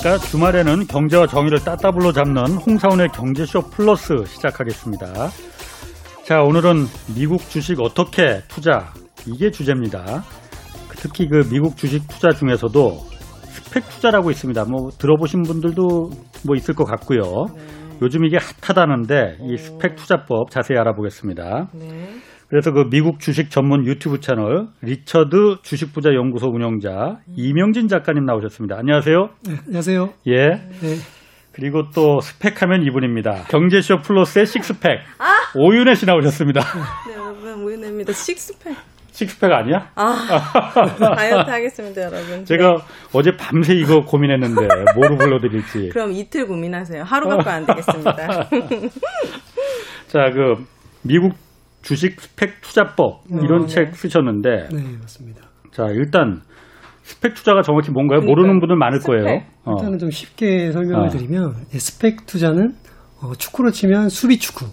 [0.00, 0.18] 안녕하십니까.
[0.18, 5.28] 주말에는 경제와 정의를 따따블로 잡는 홍사훈의 경제쇼 플러스 시작하겠습니다.
[6.24, 8.92] 자, 오늘은 미국 주식 어떻게 투자
[9.26, 10.22] 이게 주제입니다.
[10.96, 12.90] 특히 그 미국 주식 투자 중에서도
[13.42, 14.64] 스팩 투자라고 있습니다.
[14.64, 15.82] 뭐 들어보신 분들도
[16.46, 17.46] 뭐 있을 것 같고요.
[17.54, 17.62] 네.
[18.02, 21.68] 요즘 이게 핫하다는데 이 스팩 투자법 자세히 알아보겠습니다.
[22.50, 22.58] 네.
[22.60, 28.76] 그래서 그 미국 주식 전문 유튜브 채널 리처드 주식부자 연구소 운영자 이명진 작가님 나오셨습니다.
[28.76, 29.30] 안녕하세요.
[29.46, 30.12] 네, 안녕하세요.
[30.26, 30.48] 예.
[30.48, 30.96] 네.
[31.52, 33.44] 그리고 또 스펙하면 이분입니다.
[33.48, 35.26] 경제쇼 플러스의 식스팩 아!
[35.56, 36.60] 오윤혜 씨 나오셨습니다.
[37.08, 38.12] 네, 여러분 오윤혜입니다.
[38.12, 38.76] 식스팩.
[39.12, 39.90] 식스팩 아니야?
[39.96, 40.14] 아,
[41.16, 42.44] 다이어트 하겠습니다, 여러분.
[42.44, 42.78] 제가 네.
[43.12, 45.90] 어제 밤새 이거 고민했는데 뭐로 불러드릴지.
[45.92, 47.02] 그럼 이틀 고민하세요.
[47.02, 48.14] 하루 갖고 안 되겠습니다.
[50.06, 50.64] 자, 그
[51.02, 51.34] 미국
[51.82, 55.42] 주식 스펙 투자법 이런 어, 책 쓰셨는데 네 맞습니다.
[55.72, 56.40] 자 일단
[57.02, 58.20] 스펙 투자가 정확히 뭔가요?
[58.20, 59.22] 그러니까, 모르는 분들 많을 스펙.
[59.22, 59.40] 거예요.
[59.64, 59.72] 어.
[59.78, 61.08] 일단은 좀 쉽게 설명을 어.
[61.10, 62.74] 드리면 스펙 투자는
[63.22, 64.66] 어, 축구로 치면 수비 축구.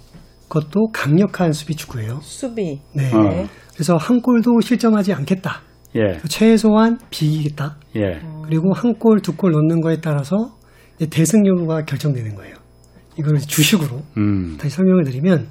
[0.48, 2.20] 그것도 강력한 수비 축구예요.
[2.22, 2.80] 수비.
[2.96, 3.12] 네.
[3.14, 3.46] 어.
[3.74, 5.62] 그래서 한 골도 실점하지 않겠다.
[5.96, 6.20] 예.
[6.30, 7.78] 최소한 비기겠다.
[7.96, 8.20] 예.
[8.46, 10.36] 그리고 한 골, 두 골 넣는 거에 따라서
[11.10, 12.56] 대승 여부가 결정되는 거예요.
[13.20, 14.58] 이걸 주식으로 음.
[14.60, 15.48] 다시 설명을 드리면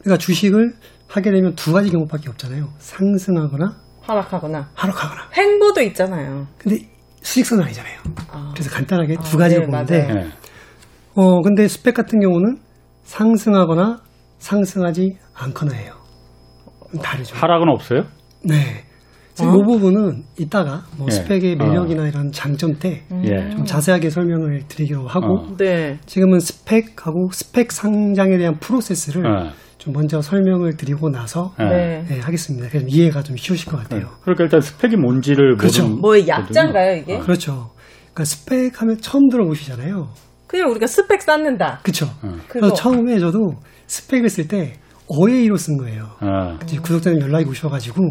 [0.00, 0.74] 그러니까 주식을
[1.08, 2.68] 하게 되면 두 가지 경우밖에 없잖아요.
[2.78, 6.46] 상승하거나 하락하거나 하락하거나 횡보도 있잖아요.
[6.58, 6.78] 근데
[7.22, 7.98] 수익성은 아니잖아요.
[8.30, 8.50] 아.
[8.54, 10.28] 그래서 간단하게 아, 두 가지를 네, 보는데 네.
[11.14, 12.58] 어 근데 스펙 같은 경우는
[13.04, 13.98] 상승하거나
[14.38, 15.92] 상승하지 않거나 해요.
[17.02, 17.36] 다르죠.
[17.36, 18.04] 하락은 없어요?
[18.44, 18.84] 네.
[19.40, 19.44] 어?
[19.44, 21.14] 이 부분은 이따가 뭐 예.
[21.14, 22.06] 스펙의 매력이나 어.
[22.06, 23.64] 이런 장점 때좀 예.
[23.64, 25.56] 자세하게 설명을 드리기로 하고 어.
[25.56, 25.98] 네.
[26.06, 29.50] 지금은 스펙하고 스펙 상장에 대한 프로세스를 어.
[29.78, 32.04] 좀 먼저 설명을 드리고 나서 네.
[32.08, 32.68] 네, 하겠습니다.
[32.68, 34.00] 그럼 이해가 좀 쉬우실 것 같아요.
[34.00, 34.06] 네.
[34.22, 35.88] 그러니까 일단 스팩이 뭔지를 그렇죠.
[35.88, 37.18] 뭐 약자인가요 이게?
[37.18, 37.70] 그렇죠.
[38.12, 40.08] 그러니까 스펙 하면 처음 들어보시잖아요.
[40.48, 41.80] 그냥 우리가 스펙 쌓는다.
[41.82, 42.06] 그렇죠.
[42.48, 43.38] 그래서 처음에 저도
[43.86, 44.74] 스펙을 쓸 때
[45.06, 46.10] 어이로 쓴 거예요.
[46.20, 46.58] 어.
[46.82, 48.02] 구독자님 연락이 오셔가지고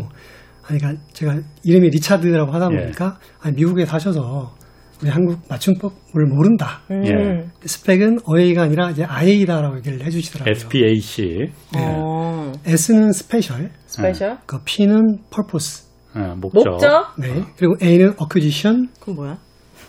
[0.68, 2.78] 아니, 그러니까 제가 이름이 리차드라고 하다 예.
[2.78, 3.28] 보니까 예.
[3.42, 4.56] 아니, 미국에 사셔서
[5.02, 6.82] 우리 한국 맞춤법을 모른다.
[6.90, 7.06] 음.
[7.06, 7.48] 예.
[7.66, 10.52] 스팩은 어이가 아니라 이제 아이다라고 얘기를 해주시더라고요.
[10.52, 11.52] SPAC.
[11.74, 11.80] 네.
[11.80, 12.52] 어.
[12.66, 13.70] S는 special.
[13.86, 14.38] special.
[14.46, 15.88] 그 P는 purpose.
[16.16, 16.72] 어, 목적.
[16.72, 17.14] 목적.
[17.20, 17.44] 네.
[17.58, 18.90] 그리고 A는 acquisition.
[19.00, 19.38] 그건 뭐야?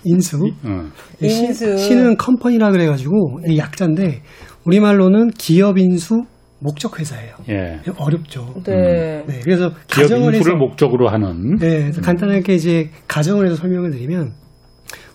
[0.05, 0.39] 인수.
[0.65, 0.93] 음.
[1.21, 1.79] 인수.
[1.79, 4.23] C는 컴퍼니라 그래가지고 이 약자인데
[4.67, 6.23] 우리말로는 기업 인수
[6.61, 7.35] 목적 회사예요.
[7.49, 7.81] 예.
[7.97, 8.55] 어렵죠.
[8.67, 9.23] 네.
[9.23, 9.27] 음.
[9.27, 9.41] 네.
[9.43, 11.57] 그래서 가정을 해서 목적으로 하는.
[11.57, 11.83] 네.
[11.83, 14.33] 그래서 간단하게 이제 가정을 해서 설명을 드리면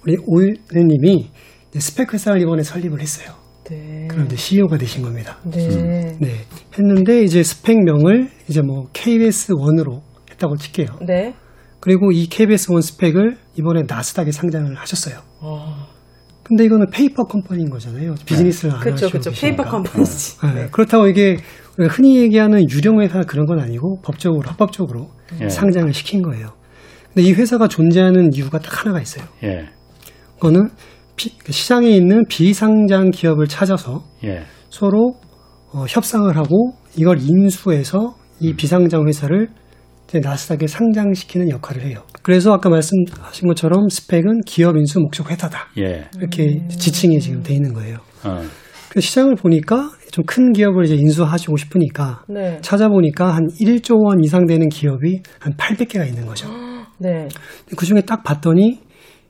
[0.06, 1.30] 우리 오일님이
[1.78, 3.36] 스팩 회사를 이번에 설립을 했어요.
[3.70, 4.08] 네.
[4.10, 5.38] 그럼 이제 CEO가 되신 겁니다.
[5.46, 5.68] 네.
[5.68, 6.18] 음.
[6.20, 6.46] 네.
[6.78, 11.00] 했는데 이제 스팩명을 이제 뭐 KBS 원으로 했다고 칠게요.
[11.08, 11.34] 네.
[11.80, 15.20] 그리고 이 KBS 원 스팩을 이번에 나스닥에 상장을 하셨어요.
[15.42, 15.88] 아.
[16.44, 18.16] 근데 이거는 페이퍼 컴퍼니인 거잖아요.
[18.26, 19.32] 비즈니스를 안 그쵸, 하시고 그쵸.
[19.32, 20.40] 페이퍼 컴퍼니지.
[20.42, 20.54] 네.
[20.54, 20.68] 네.
[20.72, 21.38] 그렇다고 이게
[21.90, 25.10] 흔히 얘기하는 유령 회사 그런 건 아니고 법적으로 합법적으로
[25.42, 25.48] 예.
[25.48, 26.50] 상장을 시킨 거예요.
[27.14, 29.26] 근데 이 회사가 존재하는 이유가 딱 하나가 있어요.
[30.44, 30.48] 예.
[30.48, 30.70] 그거는
[31.16, 34.44] 비, 시장에 있는 비상장 기업을 찾아서 예.
[34.70, 35.16] 서로
[35.74, 38.56] 어, 협상을 하고 이걸 인수해서 이 음.
[38.56, 39.48] 비상장 회사를
[40.14, 42.04] 나스닥에 상장시키는 역할을 해요.
[42.22, 45.70] 그래서 아까 말씀하신 것처럼 스펙은 기업 인수 목적 회사다.
[45.80, 46.08] 예.
[46.18, 46.68] 이렇게 음.
[46.70, 47.98] 지칭이 지금 돼 있는 거예요.
[48.24, 48.42] 어.
[48.90, 52.60] 그 시장을 보니까 좀 큰 기업을 이제 인수하시고 싶으니까 네.
[52.62, 56.48] 찾아보니까 한 1조 원 이상 되는 기업이 한 800개가 있는 거죠.
[57.00, 57.28] 네.
[57.76, 58.80] 그 중에 딱 봤더니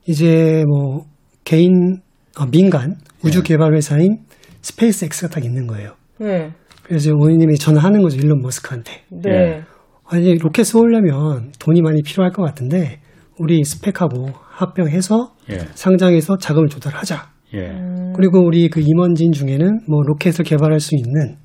[0.06, 1.06] 이제 뭐
[1.44, 2.00] 개인
[2.38, 3.48] 어, 민간 우주 네.
[3.48, 4.18] 개발 회사인
[4.62, 5.94] 스페이스 X가 딱 있는 거예요.
[6.18, 6.52] 네.
[6.82, 9.02] 그래서 원희님이 전화하는 거죠 일론 머스크한테.
[9.10, 9.30] 네.
[9.30, 9.62] 예.
[10.06, 13.00] 아니 로켓 쏘려면 돈이 많이 필요할 것 같은데
[13.38, 15.58] 우리 스팩하고 합병해서 예.
[15.74, 17.30] 상장해서 자금을 조달하자.
[17.54, 17.72] 예.
[18.16, 21.36] 그리고 우리 그 임원진 중에는 뭐 로켓을 개발할 수 있는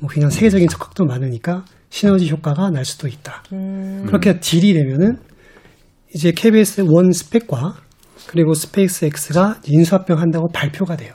[0.00, 3.42] 뭐 그냥 세계적인 석학도 많으니까 시너지 효과가 날 수도 있다.
[3.52, 4.04] 음.
[4.06, 5.18] 그렇게 딜이 되면은
[6.14, 7.74] 이제 KBS 원 스팩과
[8.28, 11.14] 그리고 스페이스 X가 인수합병 한다고 발표가 돼요.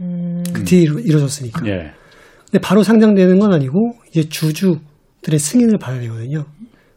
[0.00, 0.42] 음.
[0.52, 1.66] 그 딜이 이루어졌으니까.
[1.66, 1.92] 예.
[2.44, 6.44] 근데 바로 상장되는 건 아니고 이제 주주들의 승인을 받아야 되거든요.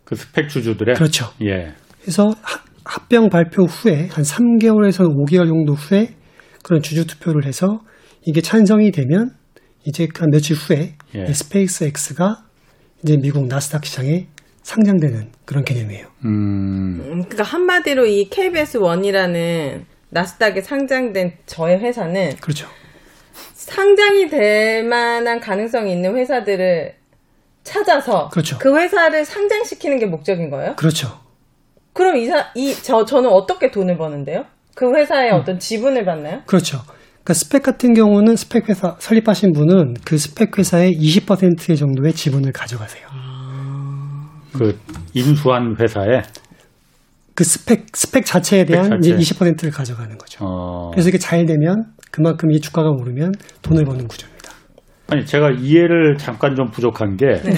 [0.03, 1.27] 그 스팩 주주들의 그렇죠.
[1.41, 1.73] 예.
[2.01, 2.33] 그래서
[2.83, 6.15] 합병 발표 후에 한 3개월에서 5개월 정도 후에
[6.63, 7.81] 그런 주주 투표를 해서
[8.25, 9.31] 이게 찬성이 되면
[9.85, 11.33] 이제 한 며칠 후에 예.
[11.33, 12.43] 스페이스 X가
[13.03, 14.27] 이제 미국 나스닥 시장에
[14.63, 16.07] 상장되는 그런 개념이에요.
[16.25, 17.01] 음.
[17.03, 22.67] 그러니까 한마디로 이 KBS 원이라는 나스닥에 상장된 저의 회사는 그렇죠.
[23.53, 26.93] 상장이 될 만한 가능성이 있는 회사들을
[27.63, 28.57] 찾아서 그렇죠.
[28.59, 30.75] 그 회사를 상장시키는 게 목적인 거예요?
[30.75, 31.19] 그렇죠.
[31.93, 34.45] 그럼 이사 이 저 저는 어떻게 돈을 버는데요?
[34.75, 36.41] 그 회사에 어떤 지분을 받나요?
[36.45, 36.79] 그렇죠.
[37.23, 43.05] 그러니까 스팩 같은 경우는 스팩 회사 설립하신 분은 그 스팩 회사의 20% 정도의 지분을 가져가세요.
[44.53, 44.77] 그
[45.13, 46.21] 인수한 회사에
[47.33, 49.15] 그 스팩 스팩 자체에 대한 스팩 자체.
[49.15, 50.45] 이제 20%를 가져가는 거죠.
[50.45, 50.91] 어.
[50.91, 53.31] 그래서 이게 잘 되면 그만큼 이 주가가 오르면
[53.61, 54.51] 돈을 버는 구조입니다.
[55.09, 57.53] 아니 제가 이해를 잠깐 좀 부족한 게 네.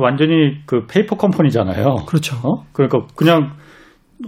[0.00, 2.06] 완전히 그 페이퍼 컴퍼니잖아요.
[2.06, 2.36] 그렇죠.
[2.36, 2.64] 어?
[2.72, 3.52] 그러니까 그냥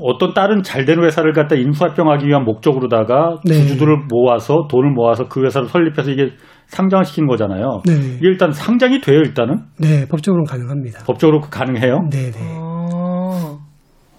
[0.00, 3.55] 어떤 다른 잘 되는 회사를 갖다 인수합병하기 위한 목적으로다가 네.
[3.55, 6.31] 주주들을 모아서 돈을 모아서 그 회사를 설립해서 이게
[6.66, 7.82] 상장을 시킨 거잖아요.
[7.87, 7.93] 네.
[7.94, 9.58] 이게 일단 상장이 돼요, 일단은?
[9.78, 11.05] 네, 법적으로는 가능합니다.
[11.05, 12.08] 법적으로 가능해요?
[12.11, 12.38] 네, 네.
[12.58, 13.58] 어.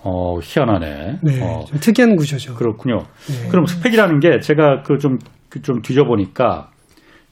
[0.03, 1.17] 어, 희한하네.
[1.23, 2.53] 네, 어, 좀 특이한 구조죠.
[2.55, 2.99] 그렇군요.
[3.27, 3.49] 네.
[3.49, 5.17] 그럼 스펙이라는 게 제가 그 좀
[5.63, 6.69] 좀 뒤져보니까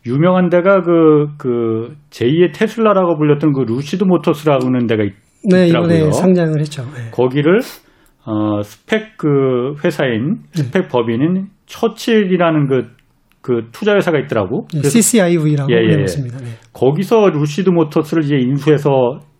[0.05, 5.13] 유명한 데가 그, 그, 제2의 테슬라라고 불렸던 그 루시드 모터스라는 데가 있,
[5.49, 5.95] 네, 있더라고요.
[5.95, 6.83] 이번에 상장을 했죠.
[6.83, 7.09] 네.
[7.11, 7.59] 거기를
[8.25, 10.63] 어, 스팩 그 회사인 네.
[10.63, 12.87] 스팩 법인인 처칠이라는 그,
[13.43, 14.65] 그 투자 회사가 있더라고.
[14.73, 15.91] 네, 그래서 CCIV라고 예, 예, 예.
[15.91, 16.37] 불렸습니다.
[16.39, 16.45] 네.
[16.71, 18.89] 거기서 루시드 모터스를 이제 인수해서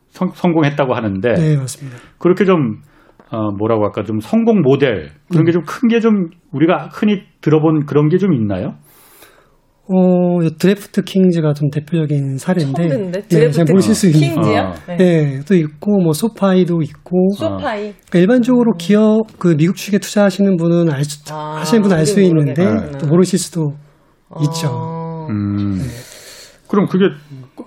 [0.09, 1.97] 성, 성공했다고 하는데 네, 맞습니다.
[2.19, 2.81] 그렇게 좀
[3.31, 5.63] 어, 뭐라고 할까 좀 성공 모델 그런 게 음.
[5.63, 8.75] 좀큰 게좀 우리가 흔히 들어본 그런 게 좀 있나요?
[9.85, 13.19] 어, 드래프트 킹즈가 좀 대표적인 사례인데, 처음 듣는데?
[13.19, 14.19] 예, 잘 드래프트 모르실 수 있는.
[14.21, 14.59] 킹즈요?
[14.61, 14.73] 어.
[14.87, 14.97] 네.
[15.01, 17.33] 예, 또 있고, 뭐, 소파이도 있고.
[17.37, 17.91] 소파이.
[18.09, 22.21] 그러니까 일반적으로 기업, 그 미국 주식에 투자하시는 분은 알 수, 아, 하시는 분은 알 수
[22.21, 22.97] 있는데, 모르겠구나.
[22.97, 23.73] 또 모르실 수도
[24.41, 24.67] 있죠.
[24.71, 25.27] 어.
[25.29, 25.79] 음.
[26.67, 27.05] 그럼 그게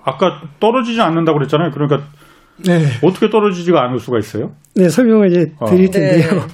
[0.03, 1.71] 아까 떨어지지 않는다고 그랬잖아요.
[1.71, 2.07] 그러니까
[2.65, 2.85] 네.
[3.03, 4.51] 어떻게 떨어지지가 않을 수가 있어요?
[4.75, 5.65] 네, 설명을 이제 어.
[5.67, 6.29] 드릴 텐데요.
[6.33, 6.47] 네.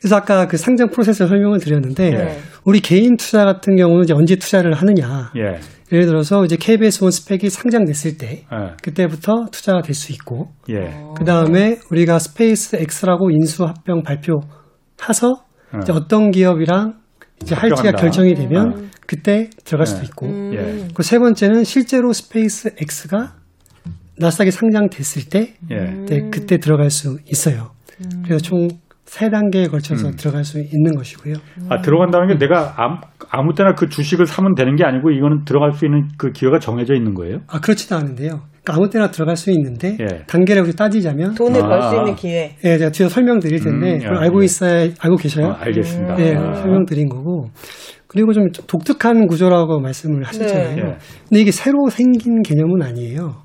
[0.00, 2.38] 그래서 아까 그 상장 프로세스 설명을 드렸는데, 네.
[2.64, 5.30] 우리 개인 투자 같은 경우는 이제 언제 투자를 하느냐.
[5.36, 5.60] 예.
[5.92, 8.74] 예를 들어서 이제 KBS 원 스팩이 상장됐을 때, 예.
[8.82, 10.96] 그때부터 투자가 될 수 있고, 예.
[11.16, 15.28] 그 다음에 우리가 스페이스 X라고 인수 합병 발표해서
[15.72, 15.78] 어.
[15.82, 16.94] 이제 어떤 기업이랑
[17.42, 17.92] 이제 할지가.
[17.92, 18.82] 결정이 되면 어.
[19.12, 20.06] 그때 들어갈 수도 네.
[20.06, 20.54] 있고, 음.
[20.54, 20.88] 예.
[20.94, 23.34] 그세 번째는 실제로 스페이스 X가
[24.18, 25.76] 나스닥에 상장됐을 때 예.
[26.06, 27.72] 네, 그때 들어갈 수 있어요.
[28.24, 28.68] 그래서 총
[29.12, 30.16] 세 단계에 걸쳐서 음.
[30.16, 31.34] 들어갈 수 있는 것이고요.
[31.68, 32.96] 아, 들어간다는 게 내가 아무,
[33.28, 36.94] 아무 때나 그 주식을 사면 되는 게 아니고 이거는 들어갈 수 있는 그 기회가 정해져
[36.94, 37.40] 있는 거예요?
[37.46, 38.40] 아 그렇지도 않은데요.
[38.64, 40.24] 그러니까 아무 때나 들어갈 수 있는데 예.
[40.26, 41.68] 단계를 우리 따지자면 돈을 아.
[41.68, 42.56] 벌수 있는 기회.
[42.64, 44.44] 예, 제가 뒤에 설명드릴 텐데 음, 야, 알고 예.
[44.46, 45.48] 있어야 알고 계셔요?
[45.48, 46.14] 아, 알겠습니다.
[46.14, 46.54] 네, 아.
[46.54, 47.50] 설명드린 거고.
[48.12, 50.76] 그리고 좀 독특한 구조라고 말씀을 하셨잖아요.
[50.76, 50.82] 네.
[50.82, 50.96] 예.
[51.28, 53.42] 근데 이게 새로 생긴 개념은 아니에요.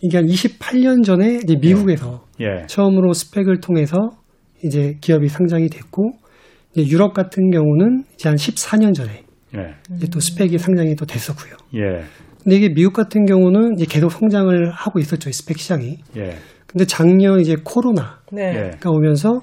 [0.00, 2.66] 이게 한 28년 전에 이제 미국에서 예.
[2.66, 4.10] 처음으로 스펙을 통해서
[4.64, 6.12] 이제 기업이 상장이 됐고,
[6.74, 9.24] 이제 유럽 같은 경우는 이제 한 14년 전에
[9.54, 9.74] 예.
[9.96, 11.54] 이제 또 스펙이 상장이 또 됐었고요.
[11.74, 12.04] 예.
[12.42, 15.98] 근데 이게 미국 같은 경우는 이제 계속 성장을 하고 있었죠, 이 스펙 시장이.
[16.16, 16.36] 예.
[16.66, 18.70] 근데 작년 이제 코로나 네.
[18.72, 18.78] 예.
[18.78, 19.40] 가 오면서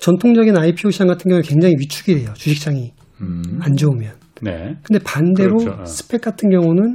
[0.00, 2.32] 전통적인 IPO 시장 같은 경우는 굉장히 위축이 돼요.
[2.34, 3.42] 주식시장이 음.
[3.60, 4.12] 안 좋으면.
[4.42, 4.74] 네.
[4.82, 5.82] 근데 반대로 그렇죠.
[5.82, 5.84] 어.
[5.84, 6.94] 스펙 같은 경우는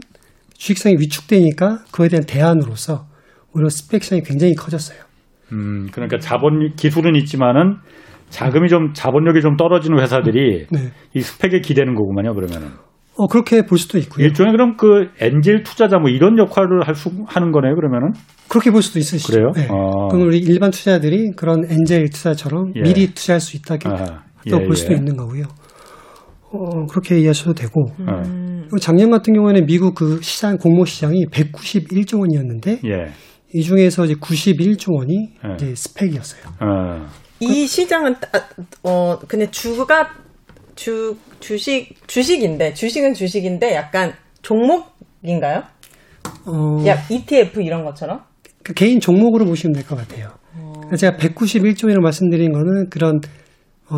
[0.58, 3.06] 주식시장이 위축되니까 그거에 대한 대안으로서
[3.54, 5.00] 오히려 스펙 시장이 굉장히 커졌어요.
[5.52, 7.78] 음, 그러니까 자본 기술은 있지만은
[8.30, 10.92] 자금이 좀 자본력이 좀 떨어지는 회사들이 네.
[11.14, 12.34] 이 스펙에 기대는 거구만요.
[12.34, 12.70] 그러면은
[13.18, 14.26] 어, 그렇게 볼 수도 있고요.
[14.26, 17.76] 일종의 그럼 그 엔젤 투자자 뭐 이런 역할을 할 수 하는 거네요.
[17.76, 18.12] 그러면은
[18.50, 19.32] 그렇게 볼 수도 있으시죠.
[19.32, 19.52] 그래요?
[19.56, 19.68] 네.
[19.70, 20.08] 어.
[20.10, 22.82] 그럼 우리 일반 투자들이 그런 엔젤 투자처럼 예.
[22.82, 23.90] 미리 투자할 수 있다고.
[24.50, 24.98] 또 예, 볼 수도 예.
[24.98, 25.44] 있는 거고요.
[26.56, 27.82] 어, 그렇게 이해하셔도 되고.
[28.00, 28.22] 어.
[28.26, 28.62] 음.
[28.64, 33.12] 그리고 작년 같은 경우에는 미국 그 시장 공모 시장이 191조 원이었는데 예.
[33.54, 35.54] 이 중에서 이제 91조 원이 예.
[35.56, 36.42] 이제 스펙이었어요.
[36.62, 37.06] 어.
[37.40, 38.48] 이 시장은 따-
[38.84, 40.10] 어 그냥 주가
[40.76, 45.64] 주 주식 주식인데 주식은 주식인데 약간 종목인가요?
[46.48, 48.22] 어, 약 ETF 이런 것처럼?
[48.64, 50.30] 그 개인 종목으로 보시면 될 것 같아요.
[50.76, 53.20] 그러니까 제가 191조 원이라고 말씀드린 거는 그런 어,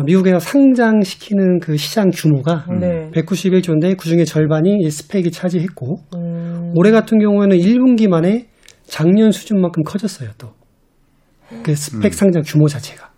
[0.04, 3.10] 미국에서 상장시키는 그 시장 규모가 네.
[3.12, 6.72] 191조인데 그 중에 절반이 이 스펙이 차지했고 음.
[6.74, 8.48] 올해 같은 경우에는 1분기 만에
[8.86, 10.52] 작년 수준만큼 커졌어요 또.
[11.62, 13.08] 그 스펙 상장 규모 자체가.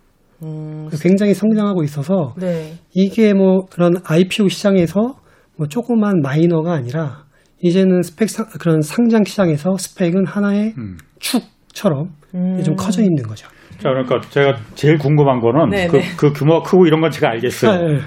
[0.43, 0.89] 음.
[1.01, 2.73] 굉장히 성장하고 있어서 네.
[2.93, 5.19] 이게 뭐 그런 IPO 시장에서
[5.57, 7.25] 뭐 조그만 마이너가 아니라
[7.61, 10.97] 이제는 스펙 상, 그런 상장 시장에서 스펙은 하나의 음.
[11.19, 12.63] 축처럼 음.
[12.63, 13.47] 좀 커져 있는 거죠.
[13.81, 16.03] 자, 그러니까 제가 제일 궁금한 거는 네, 그, 네.
[16.15, 17.71] 그 규모가 크고 이런 건 제가 알겠어요.
[17.71, 17.99] 아, 예.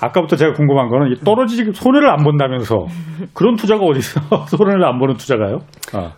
[0.00, 2.86] 아까부터 제가 궁금한 거는 이 떨어지지 손해를 안 본다면서
[3.34, 4.20] 그런 투자가 어디 있어?
[4.48, 5.58] 손해를 안 보는 투자가요?
[5.92, 6.14] 아,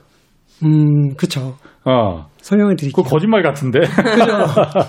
[0.64, 1.57] 음, 그렇죠.
[1.85, 3.02] 어, 설명을 드릴게요.
[3.02, 3.81] 그 거짓말 같은데.
[3.81, 4.33] 그죠?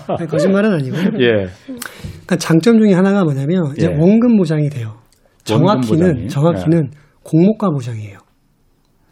[0.16, 1.02] 아니, 거짓말은 아니고요.
[1.20, 3.96] 예, 그러니까 장점 중에 하나가 뭐냐면 이제 예.
[3.98, 4.94] 원금 보장이 돼요.
[5.42, 6.22] 정확히는 원금 보장이.
[6.24, 6.28] 예.
[6.28, 6.90] 정확히는
[7.24, 8.18] 공모가 보장이에요.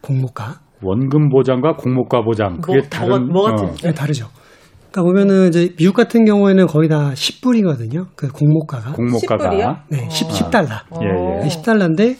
[0.00, 0.60] 공모가.
[0.80, 3.74] 원금 보장과 공모가 보장 그게 뭐, 다른 뭐가, 뭐가 어?
[3.82, 4.26] 네, 다르죠.
[4.92, 8.08] 그러니까 보면은 이제 미국 같은 경우에는 거의 다 10불이거든요.
[8.14, 8.92] 그 공모가가.
[8.92, 9.76] 공모가가 10불이요?
[9.88, 10.82] 네, 10, 10달러.
[11.00, 11.42] 예, 예.
[11.42, 12.16] 네, 10달러인데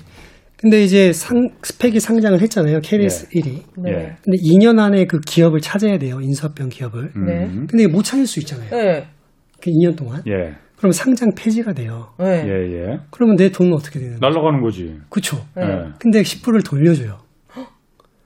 [0.57, 2.81] 근데 이제 상 스펙이 상장을 했잖아요.
[2.81, 3.41] KBS 예.
[3.41, 3.63] 1위.
[3.83, 4.17] 네.
[4.23, 6.21] 근데 2년 안에 그 기업을 찾아야 돼요.
[6.21, 7.11] 인수합병 기업을.
[7.27, 7.47] 네.
[7.47, 7.67] 음.
[7.69, 8.71] 근데 못 찾을 수 있잖아요.
[8.71, 9.07] 네.
[9.61, 10.23] 그 2년 동안.
[10.29, 10.55] 예.
[10.79, 12.09] 그럼 상장 폐지가 돼요.
[12.19, 12.45] 네.
[12.47, 12.99] 예, 예.
[13.11, 14.33] 그러면 내 돈은 어떻게 되는 거예요?
[14.33, 14.97] 날라가는 거지.
[15.11, 15.37] 그쵸.
[15.57, 15.63] 네.
[15.65, 15.93] 예.
[15.99, 17.19] 근데 10불을 돌려줘요.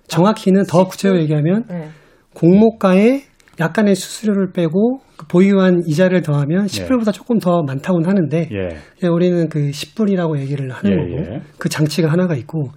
[0.08, 0.88] 정확히는 더 10불?
[0.90, 1.88] 구체적으로 얘기하면 네.
[2.34, 3.22] 공모가에
[3.60, 8.76] 약간의 수수료를 빼고 그 보유한 이자를 더하면 10불보다 조금 더 많다고는 하는데 예.
[9.02, 11.40] 예, 우리는 그 10불이라고 얘기를 하는 예, 거고 예.
[11.58, 12.70] 그 장치가 하나가 있고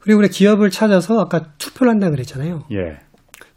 [0.00, 2.64] 그리고 우리 기업을 찾아서 아까 투표를 한다 그랬잖아요.
[2.72, 2.98] 예.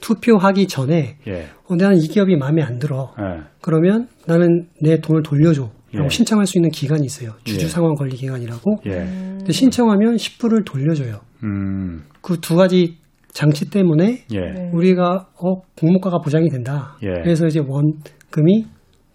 [0.02, 1.48] 투표하기 전에 예.
[1.68, 3.14] 어, 나는 이 기업이 마음에 안 들어.
[3.20, 3.44] 예.
[3.62, 5.70] 그러면 나는 내 돈을 돌려줘.
[5.94, 6.10] 라고 예.
[6.10, 7.32] 신청할 수 있는 기간이 있어요.
[7.44, 7.70] 주주 예.
[7.70, 8.82] 상환 권리 기간이라고.
[8.88, 8.92] 예.
[8.92, 11.22] 근데 신청하면 10불을 돌려줘요.
[11.44, 12.04] 음.
[12.22, 12.98] 그두 가지
[13.38, 14.40] 장치 때문에 예.
[14.40, 14.72] 네.
[14.74, 16.98] 우리가 어 공모가가 보장이 된다.
[17.04, 17.22] 예.
[17.22, 18.66] 그래서 이제 원금이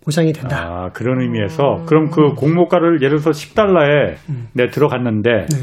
[0.05, 0.57] 보장이 된다.
[0.57, 4.15] 아, 그런 의미에서 그럼 그 공모가를 예를 들어서 10달러에
[4.55, 5.57] 내 들어갔는데 네.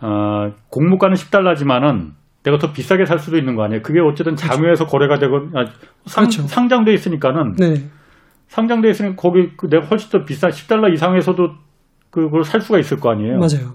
[0.00, 2.12] 어, 공모가는 10달러지만은
[2.44, 3.82] 내가 더 비싸게 살 수도 있는 거 아니에요?
[3.82, 5.64] 그게 어쨌든 장외에서 거래가 되고 아,
[6.06, 6.42] 상, 그렇죠.
[6.42, 7.74] 상장돼 있으니까는 네.
[8.46, 11.48] 상장돼 있으니까 거기 그 내가 훨씬 더 비싼 10달러 이상에서도
[12.10, 13.38] 그걸 살 수가 있을 거 아니에요?
[13.38, 13.74] 맞아요.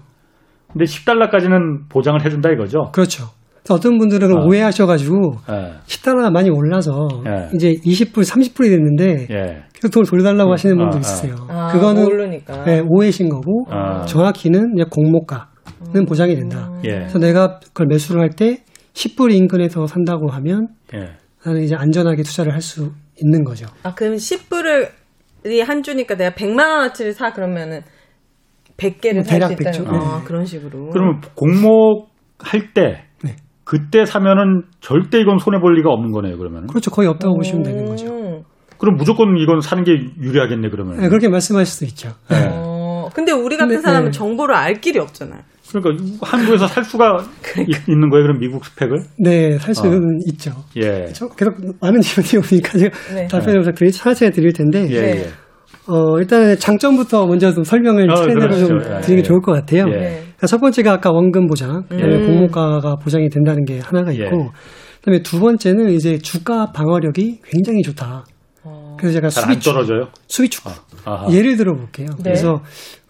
[0.72, 2.90] 근데 10달러까지는 보장을 해준다 이거죠?
[2.92, 3.24] 그렇죠.
[3.70, 4.44] 어떤 분들은 아.
[4.44, 5.16] 오해하셔가지고
[5.50, 5.72] 예.
[5.86, 7.48] 10달러가 많이 올라서 예.
[7.54, 9.62] 이제 20불, 30불이 됐는데 예.
[9.72, 11.00] 계속 돈을 돌려달라고 하시는 분도 아, 아.
[11.00, 11.34] 있으세요.
[11.48, 12.64] 아, 그거는 모르니까.
[12.64, 14.04] 네, 오해신 거고 아.
[14.04, 16.70] 정확히는 이제 공모가는 보장이 된다.
[16.84, 16.90] 예.
[16.90, 18.58] 그래서 내가 그걸 매수를 할때
[18.92, 21.12] 10불 인근에서 산다고 하면 예.
[21.44, 22.92] 나는 이제 안전하게 투자를 할 수
[23.22, 23.66] 있는 거죠.
[23.84, 27.80] 아, 그럼 10불이 한 주니까 내가 100만 원어치를 사 그러면은
[28.76, 29.88] 100개를 뭐살 대략 수 있다는 100조.
[29.88, 30.24] 아, 네.
[30.24, 30.90] 그런 식으로.
[30.90, 32.06] 그러면 공모
[32.40, 33.04] 할 때 네.
[33.64, 36.36] 그때 사면은 절대 이건 손해 볼 리가 없는 거네요.
[36.38, 36.66] 그러면.
[36.66, 36.90] 그렇죠.
[36.90, 38.06] 거의 없다고 보시면 되는 거죠.
[38.06, 38.42] 음.
[38.78, 40.98] 그럼 무조건 이건 사는 게 유리하겠네 그러면.
[40.98, 42.10] 네, 그렇게 말씀하실 수 있죠.
[42.28, 42.48] 네.
[42.52, 44.10] 어, 근데 우리 같은 근데, 사람은 네.
[44.10, 45.40] 정보를 알 길이 없잖아요.
[45.70, 47.24] 그러니까 한국에서 살 수가
[47.66, 48.24] 있- 있는 거예요.
[48.26, 48.98] 그럼 미국 스펙을?
[49.18, 50.18] 네, 살 수는 어.
[50.26, 50.52] 있죠.
[50.76, 51.06] 예.
[51.12, 53.26] 저 계속 많은 질문이 오니까 제가 네.
[53.28, 55.00] 답변을 드릴, 차차에 드릴 텐데, 예.
[55.00, 55.18] 네.
[55.22, 55.26] 예.
[55.86, 58.90] 어, 일단 장점부터 먼저 좀 설명을 어, 차례대로 좀 그렇죠.
[58.96, 59.22] 예, 드리는 게 예.
[59.22, 59.84] 좋을 것 같아요.
[59.90, 60.22] 예.
[60.44, 60.46] 네.
[60.46, 62.26] 그러니까 첫 번째가 아까 원금 보장, 그다음에 음.
[62.26, 64.50] 공모가가 보장이 된다는 게 하나가 있고, 예.
[65.00, 68.24] 그다음에 두 번째는 이제 주가 방어력이 굉장히 좋다.
[68.64, 68.96] 어.
[68.98, 70.08] 그래서 제가 수비 축, 떨어져요?
[70.26, 70.70] 수비 축구
[71.04, 71.30] 아하.
[71.30, 72.08] 예를 들어 볼게요.
[72.16, 72.22] 네.
[72.24, 72.62] 그래서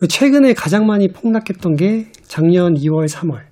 [0.08, 3.42] 최근에 가장 많이 폭락했던 게 작년 2월, 3월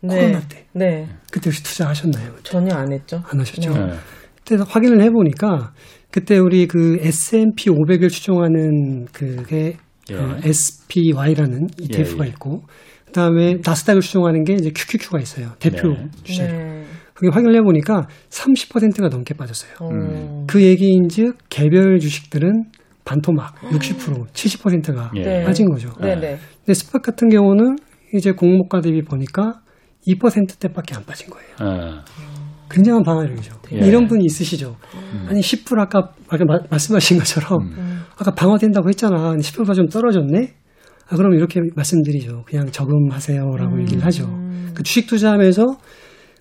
[0.00, 1.08] 코로나 때 네.
[1.30, 2.32] 그때 혹시 투자하셨나요?
[2.42, 3.22] 전혀 안 했죠.
[3.24, 3.70] 안 하셨죠?
[3.70, 3.92] 예.
[4.44, 5.72] 그때 확인을 해보니까
[6.10, 9.76] 그때 우리 그 S&P 500을 추종하는 그게
[10.10, 10.16] 예.
[10.16, 12.32] 어, SPY라는 ETF가 예, 예.
[12.32, 12.62] 있고
[13.16, 15.50] 그다음에 나스닥을 추종하는 게 이제 QQQ가 있어요.
[15.58, 16.08] 대표 네.
[16.24, 16.42] 주식.
[16.42, 16.84] 네.
[17.14, 19.70] 그게 확인을 해보니까 30%가 넘게 빠졌어요.
[19.80, 19.88] 어.
[19.90, 20.44] 음.
[20.48, 22.64] 그 얘기인즉 개별 주식들은
[23.04, 25.22] 반토막 60% 70%가 예.
[25.22, 25.44] 네.
[25.44, 25.90] 빠진 거죠.
[26.00, 26.38] 네, 네.
[26.64, 27.76] 근데 스펙 같은 경우는
[28.14, 29.60] 이제 공모가 대비 보니까
[30.06, 31.48] 2%대밖에 안 빠진 거예요.
[31.60, 32.00] 예.
[32.70, 33.54] 굉장한 방어력이죠.
[33.72, 33.86] 예.
[33.86, 34.76] 이런 분이 있으시죠.
[35.28, 38.00] 아니 10% 아까 아까 마- 말씀하신 것처럼 음.
[38.18, 39.30] 아까 방어된다고 했잖아.
[39.30, 40.54] 근데 10%가 좀 떨어졌네.
[41.12, 42.44] 아, 그럼 이렇게 말씀드리죠.
[42.46, 44.26] 그냥 저금하세요라고 얘기를 하죠.
[44.74, 45.62] 그 주식 투자하면서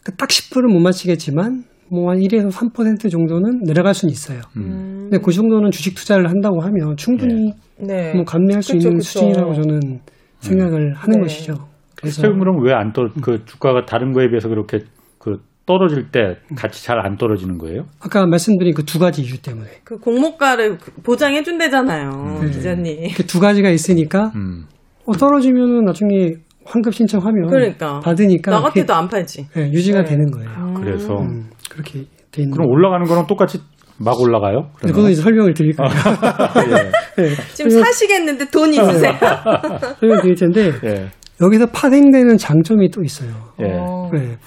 [0.06, 4.40] 그딱 10%는 못 맞히겠지만 뭐한 1에서 3% 정도는 내려갈 수는 있어요.
[4.56, 5.10] 음.
[5.10, 8.13] 근데 그 정도는 주식 투자를 한다고 하면 충분히 네.
[8.13, 9.10] 뭐 감내할 수 그쵸, 있는 그쵸.
[9.10, 10.00] 수준이라고 저는
[10.40, 11.22] 생각을 하는 네.
[11.24, 11.54] 것이죠.
[11.98, 14.80] 그래서 스펙은 그럼 왜안 떨, 그 주가가 다른 거에 비해서 그렇게
[15.20, 17.84] 그 떨어질 때 같이 잘 안 떨어지는 거예요?
[18.00, 22.50] 아까 말씀드린 그 두 가지 이유 때문에 그 공모가를 보장해 준대잖아요, 네.
[22.50, 23.03] 기자님.
[23.06, 24.65] 이렇게 두 가지가 있으니까 음.
[25.06, 26.34] 어, 떨어지면은 나중에
[26.65, 28.00] 환급 신청하면 그러니까.
[28.01, 29.48] 받으니까 나 같아도 안 팔지.
[29.58, 30.10] 예, 유지가 네.
[30.12, 30.74] 되는 거예요.
[30.75, 33.60] 그래서 음, 그렇게 돼 있는 그럼 올라가는 거랑 똑같이
[33.98, 34.70] 막 올라가요?
[34.80, 35.91] 근데 그건 이제 설명을 드릴 거예요.
[37.20, 37.24] 예.
[37.24, 39.13] 예, 지금 사시겠는데 돈 있으세요?
[40.00, 41.08] 설명 드릴 텐데 예.
[41.41, 43.30] 여기서 파생되는 장점이 또 있어요.
[43.62, 43.65] 예.
[43.74, 44.10] 어.
[44.13, 44.38] 네.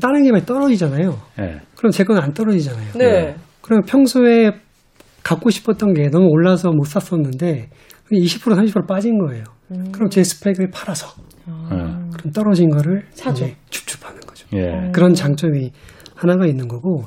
[0.00, 1.18] 다른 게 많이 떨어지잖아요.
[1.40, 1.60] 예.
[1.76, 2.92] 그럼 제 건 안 떨어지잖아요.
[2.98, 3.36] 네.
[3.60, 4.52] 그럼 평소에
[5.22, 7.70] 갖고 싶었던 게 너무 올라서 못 샀었는데
[8.12, 9.44] 20% 30% 빠진 거예요.
[9.72, 9.90] 음.
[9.92, 11.08] 그럼 제 스펙을 팔아서
[11.48, 11.76] 예.
[12.16, 13.44] 그럼 떨어진 거를 사죠.
[13.44, 14.46] 이제 줍줍하는 거죠.
[14.54, 14.90] 예.
[14.92, 15.70] 그런 장점이
[16.14, 17.04] 하나가 있는 거고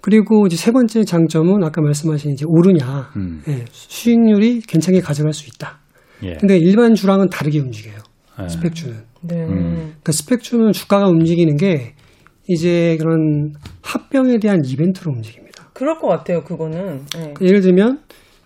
[0.00, 3.42] 그리고 이제 세 번째 장점은 아까 말씀하신 이제 오르냐 음.
[3.48, 5.78] 예, 수익률이 괜찮게 가져갈 수 있다.
[6.22, 6.34] 예.
[6.34, 7.96] 근데 일반 주랑은 다르게 움직여요.
[8.42, 8.48] 예.
[8.48, 8.94] SPAC주는.
[9.22, 9.36] 네.
[9.44, 9.94] 음.
[10.04, 11.94] 그 SPAC주는 주가가 움직이는 게
[12.48, 15.68] 이제 그런 합병에 대한 이벤트로 움직입니다.
[15.72, 17.04] 그럴 것 같아요, 그거는.
[17.16, 17.34] 네.
[17.34, 18.00] 그 예를 들면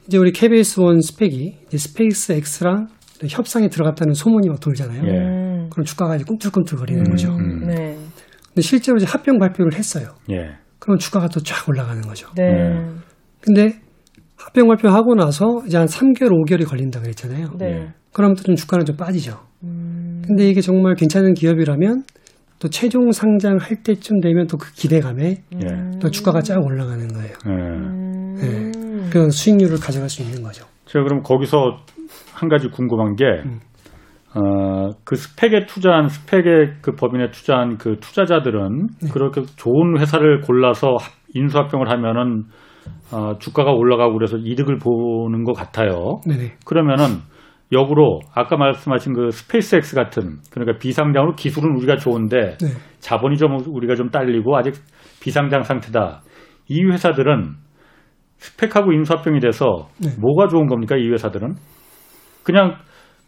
[0.06, 2.88] 이제 우리 KBS 원 스펙이 이제 스페이스 X랑
[3.28, 5.02] 협상에 들어갔다는 소문이 막 돌잖아요.
[5.04, 5.10] 예.
[5.10, 5.68] 음.
[5.70, 7.32] 그럼 주가가 이제 꿈틀꿈틀거리는 거죠.
[7.32, 7.66] 음.
[7.66, 7.96] 네.
[8.48, 10.14] 근데 실제로 이제 합병 발표를 했어요.
[10.30, 10.56] 예.
[10.78, 12.28] 그럼 주가가 또 쫙 올라가는 거죠.
[12.34, 12.50] 네.
[12.50, 12.86] 네.
[13.42, 13.74] 근데
[14.36, 17.50] 합병 발표하고 나서 이제 한 3개월, 5개월이 걸린다 그랬잖아요.
[17.58, 17.88] 네.
[18.12, 19.38] 그러면 또 좀 주가는 좀 빠지죠.
[19.62, 20.22] 음.
[20.26, 22.04] 근데 이게 정말 괜찮은 기업이라면
[22.60, 25.98] 또 최종 상장할 때쯤 되면 또 그 기대감에 예.
[26.00, 27.32] 또 주가가 쫙 올라가는 거예요.
[27.46, 27.50] 예.
[27.52, 29.08] 음.
[29.10, 30.66] 그런 수익률을 가져갈 수 있는 거죠.
[30.86, 31.78] 제가 그럼 거기서
[32.34, 33.60] 한 가지 궁금한 게, 음.
[34.34, 39.10] 어, 그 스펙에 투자한, 스펙에 그 법인에 투자한 그 투자자들은 네.
[39.12, 42.44] 그렇게 좋은 회사를 골라서 합- 인수합병을 하면은,
[43.12, 46.20] 어, 주가가 올라가고 그래서 이득을 보는 것 같아요.
[46.26, 46.56] 네네.
[46.64, 47.18] 그러면은
[47.72, 52.66] 역으로 아까 말씀하신 그 스페이스X 같은 그러니까 비상장으로 기술은 우리가 좋은데 네.
[52.98, 54.74] 자본이 좀 우리가 좀 딸리고 아직
[55.20, 56.22] 비상장 상태다.
[56.68, 57.54] 이 회사들은
[58.38, 60.10] 스펙하고 인수합병이 돼서 네.
[60.20, 60.96] 뭐가 좋은 겁니까?
[60.96, 61.54] 이 회사들은
[62.42, 62.76] 그냥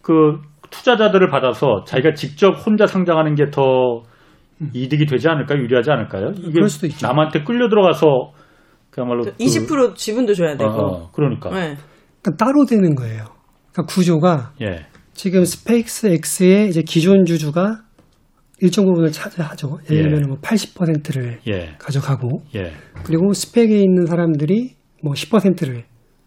[0.02, 0.38] 그
[0.70, 4.02] 투자자들을 받아서 자기가 직접 혼자 상장하는 게 더
[4.74, 5.58] 이득이 되지 않을까요?
[5.58, 6.28] 유리하지 않을까요?
[6.36, 6.52] 이게 음.
[6.52, 7.06] 그럴 수도 있죠.
[7.06, 8.30] 남한테 끌려 들어가서
[8.90, 10.70] 그야말로 그- 20% 지분도 줘야 되고.
[10.70, 11.76] 어, 어, 그러니까 네.
[12.22, 13.24] 그러니까 따로 되는 거예요.
[13.72, 17.82] 그러니까 구조가 예 지금 스페이스 X의 이제 기존 주주가
[18.60, 19.80] 일정 부분을 차지하죠.
[19.90, 20.08] 예를 예.
[20.08, 25.84] 들면 뭐 80%를 예, 가져가고 예, 그리고 SPAC에 있는 사람들이 뭐 10%를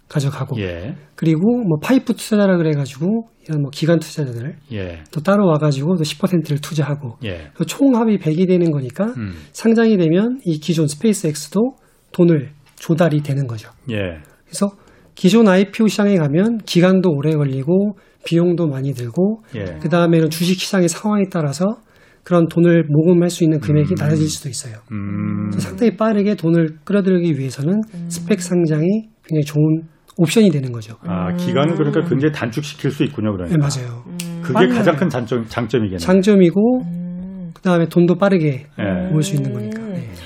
[0.09, 5.95] 가져가고 예, 그리고 뭐 파이프 투자자라 그래가지고 이런 뭐 기관 투자자들 예, 또 따로 와가지고
[5.95, 7.51] 또 10%를 투자하고 예.
[7.53, 11.77] 그 총합이 100이 되는 거니까 음, 상장이 되면 이 기존 스페이스 X도
[12.11, 13.71] 돈을 조달이 되는 거죠.
[13.91, 14.67] 예, 그래서
[15.15, 19.77] 기존 IPO 시장에 가면 기간도 오래 걸리고 비용도 많이 들고 예.
[19.81, 21.77] 그 다음에는 주식 시장의 상황에 따라서
[22.23, 23.95] 그런 돈을 모금할 수 있는 금액이 음.
[23.99, 24.77] 낮아질 수도 있어요.
[24.91, 28.87] 음, 상당히 빠르게 돈을 끌어들이기 위해서는 스펙 상장이
[29.23, 29.83] 굉장히 좋은
[30.17, 30.95] 옵션이 되는 거죠.
[31.01, 33.57] 아, 기간을 그러니까 굉장히 단축시킬 수 있군요, 네, 그러니까.
[33.57, 34.03] 맞아요.
[34.41, 34.95] 그게 빨리 가장.
[34.95, 35.97] 큰 장점, 장점이겠네요.
[35.99, 37.51] 장점이고 음.
[37.53, 39.09] 그 다음에 돈도 빠르게 예.
[39.11, 39.84] 모을 수 있는 거니까.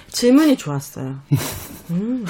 [0.09, 0.11] 네.
[0.11, 1.15] 질문이 좋았어요.
[1.91, 2.25] 음.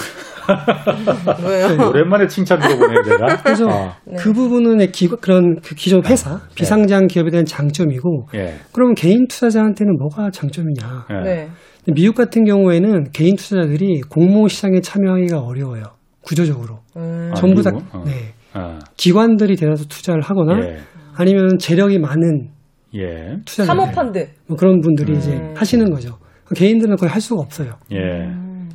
[1.45, 1.89] 왜요?
[1.89, 3.37] 오랜만에 칭찬 들어보네요, 제가.
[3.43, 8.95] 그래서 아, 그 부분은 기, 그런 그 기존 회사 비상장 기업에 대한 장점이고 예, 그러면
[8.95, 11.05] 개인 투자자한테는 뭐가 장점이냐?
[11.11, 11.23] 예.
[11.23, 11.49] 네.
[11.93, 15.83] 미국 같은 경우에는 개인 투자자들이 공모 시장에 참여하기가 어려워요.
[16.21, 17.29] 구조적으로 음.
[17.31, 17.71] 아, 전부 다?
[17.93, 18.03] 어.
[18.05, 18.33] 네.
[18.53, 20.77] 아, 기관들이 대다수 투자를 하거나 예,
[21.15, 22.49] 아니면 재력이 많은
[22.95, 24.27] 예, 투자자들 사모펀드.
[24.47, 25.17] 뭐 그런 분들이 음.
[25.17, 26.17] 이제 하시는 거죠.
[26.55, 27.73] 개인들은 거의 할 수가 없어요.
[27.91, 27.97] 예,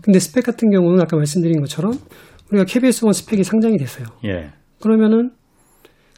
[0.03, 1.93] 근데 스펙 같은 경우는 아까 말씀드린 것처럼
[2.51, 4.07] 우리가 KBS 원 스펙이 상장이 됐어요.
[4.25, 5.31] 예, 그러면은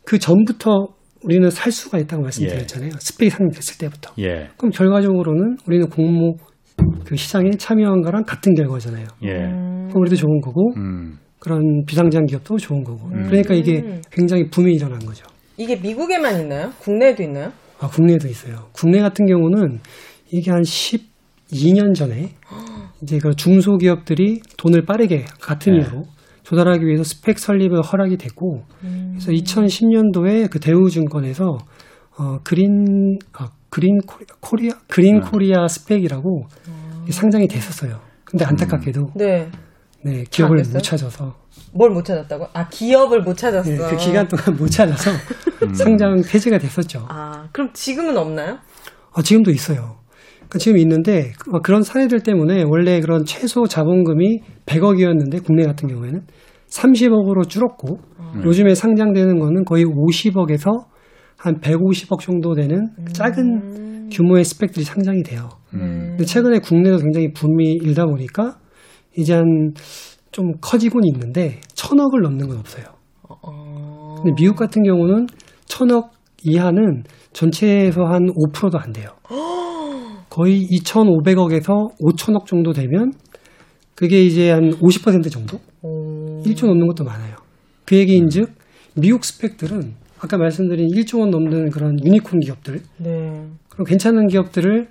[0.04, 0.88] 그 전부터
[1.22, 2.90] 우리는 살 수가 있다고 말씀드렸잖아요.
[2.98, 4.12] 스펙이 상장됐을 때부터.
[4.18, 6.36] 예, 그럼 결과적으로는 우리는 공모
[7.04, 9.06] 그 시장에 참여한 거랑 같은 결과잖아요.
[9.24, 9.30] 예.
[9.30, 9.88] 음.
[9.88, 13.08] 그럼 우리도 좋은 거고 음, 그런 비상장 기업도 좋은 거고.
[13.08, 15.24] 그러니까 이게 굉장히 붐이 일어난 거죠.
[15.56, 16.70] 이게 미국에만 있나요?
[16.78, 17.52] 국내에도 있나요?
[17.78, 18.68] 아, 국내에도 있어요.
[18.72, 19.80] 국내 같은 경우는
[20.30, 20.62] 이게 한
[21.52, 22.34] 12년 전에
[23.02, 25.78] 이제 그 중소기업들이 돈을 빠르게 같은 네.
[25.80, 26.04] 이유로
[26.42, 31.58] 조달하기 위해서 SPAC 설립을 허락이 됐고 그래서 2010년도에 그 대우증권에서
[32.18, 35.30] 어, 그린 아, 그린 코리아, 코리아 그린 네.
[35.30, 36.46] 코리아 SPAC이라고
[37.10, 38.00] 상장이 됐었어요.
[38.24, 39.50] 근데 안타깝게도 네.
[40.04, 40.56] 네, 기업을?
[40.72, 41.34] 못 찾아서
[41.72, 42.46] 뭘 못 찾았다고?
[42.52, 43.68] 아, 기업을 못 찾았어.
[43.68, 45.10] 네, 그 기간 동안 못 찾아서
[45.62, 45.74] 음.
[45.74, 47.06] 상장 폐지가 됐었죠.
[47.08, 48.58] 아, 그럼 지금은 없나요?
[49.12, 49.96] 어, 지금도 있어요.
[50.48, 56.20] 그러니까 지금 있는데 그- 그런 사례들 때문에 원래 그런 최소 자본금이 100억이었는데 국내 같은 경우에는
[56.68, 57.98] 30억으로 줄었고
[58.44, 60.70] 요즘에 상장되는 거는 거의 50억에서
[61.36, 65.48] 한 150억 정도 되는 작은 규모의 스펙들이 상장이 돼요.
[65.74, 68.56] 음, 근데 최근에 국내도 굉장히 붐이 일다 보니까
[69.16, 69.72] 이제 한
[70.32, 72.84] 좀 커지곤 있는데 천억을 넘는 건 없어요.
[73.26, 74.16] 어.
[74.16, 75.28] 근데 미국 같은 경우는
[75.64, 76.10] 천억
[76.42, 79.08] 이하는 전체에서 한 5%도 안 돼요.
[80.36, 83.10] 거의 2,500억에서 5천억 정도 되면
[83.94, 85.58] 그게 이제 한 50% 정도?
[85.80, 86.42] 오.
[86.42, 87.36] 1조 넘는 것도 많아요.
[87.86, 88.50] 그 얘기인 즉,
[88.94, 93.46] 미국 스펙들은 아까 말씀드린 1조 원 넘는 그런 유니콘 기업들, 네.
[93.70, 94.88] 그리고 괜찮은 기업들을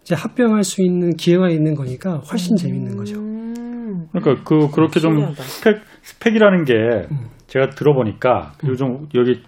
[0.00, 3.18] 이제 합병할 수 있는 기회가 있는 거니까 훨씬 재밌는 거죠.
[3.18, 4.06] 음.
[4.10, 5.34] 그러니까 그 그렇게 좀.
[5.34, 6.72] 스펙 스펙이라는 게
[7.10, 7.28] 음.
[7.46, 9.42] 제가 들어보니까 그리고 좀 여기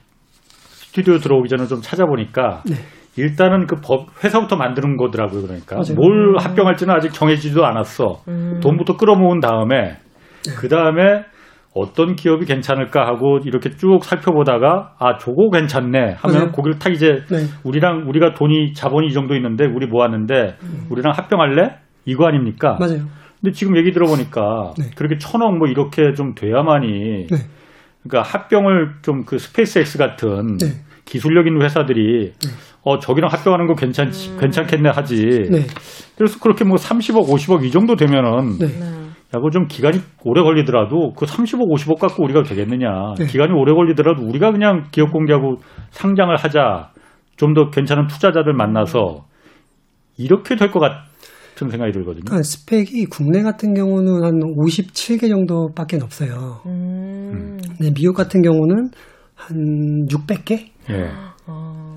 [0.68, 2.74] 스튜디오 들어오기 전에 좀 찾아보니까 네.
[3.16, 5.42] 일단은 그 법 회사부터 만드는 거더라고요.
[5.42, 5.94] 그러니까 맞아요.
[5.96, 8.22] 뭘 합병할지는 아직 정해지지도 않았어.
[8.28, 8.60] 음.
[8.62, 9.96] 돈부터 끌어모은 다음에
[10.46, 10.54] 네.
[10.56, 11.24] 그 다음에
[11.74, 16.50] 어떤 기업이 괜찮을까 하고 이렇게 쭉 살펴보다가 아 저거 괜찮네 하면 맞아요.
[16.52, 17.46] 거기를 탁 이제 네.
[17.64, 20.56] 우리랑 우리가 돈이 자본이 이 정도 있는데 우리 모았는데
[20.90, 21.76] 우리랑 합병할래?
[22.06, 22.76] 이거 아닙니까?
[22.80, 23.04] 맞아요.
[23.40, 24.90] 근데 지금 얘기 들어보니까 네.
[24.96, 27.36] 그렇게 천억 뭐 이렇게 좀 돼야만이 네.
[28.02, 30.66] 그러니까 합병을 좀 그 스페이스X 같은 네.
[31.04, 32.32] 기술력 있는 회사들이
[32.82, 35.16] 어 저기랑 합병하는 거 괜찮지 괜찮겠네 하지.
[35.50, 35.66] 네.
[36.16, 38.66] 그래서 그렇게 뭐 30억, 50억 이 정도 되면은 네.
[38.66, 38.90] 네.
[39.36, 42.88] 야, 그좀 기간이 오래 걸리더라도 그 30억, 50억 갖고 우리가 되겠느냐.
[43.18, 43.26] 네.
[43.26, 45.56] 기간이 오래 걸리더라도 우리가 그냥 기업 공개하고
[45.90, 46.90] 상장을 하자.
[47.36, 49.24] 좀 더 괜찮은 투자자들 만나서
[50.18, 52.24] 이렇게 될 것 같은 생각이 들거든요.
[52.26, 56.60] 그러니까 스펙이 국내 같은 경우는 한 57개 정도밖에 없어요.
[56.66, 57.56] 음.
[57.80, 58.90] 네, 미국 같은 경우는
[59.34, 59.56] 한
[60.10, 60.66] 600개?
[60.90, 61.10] 예.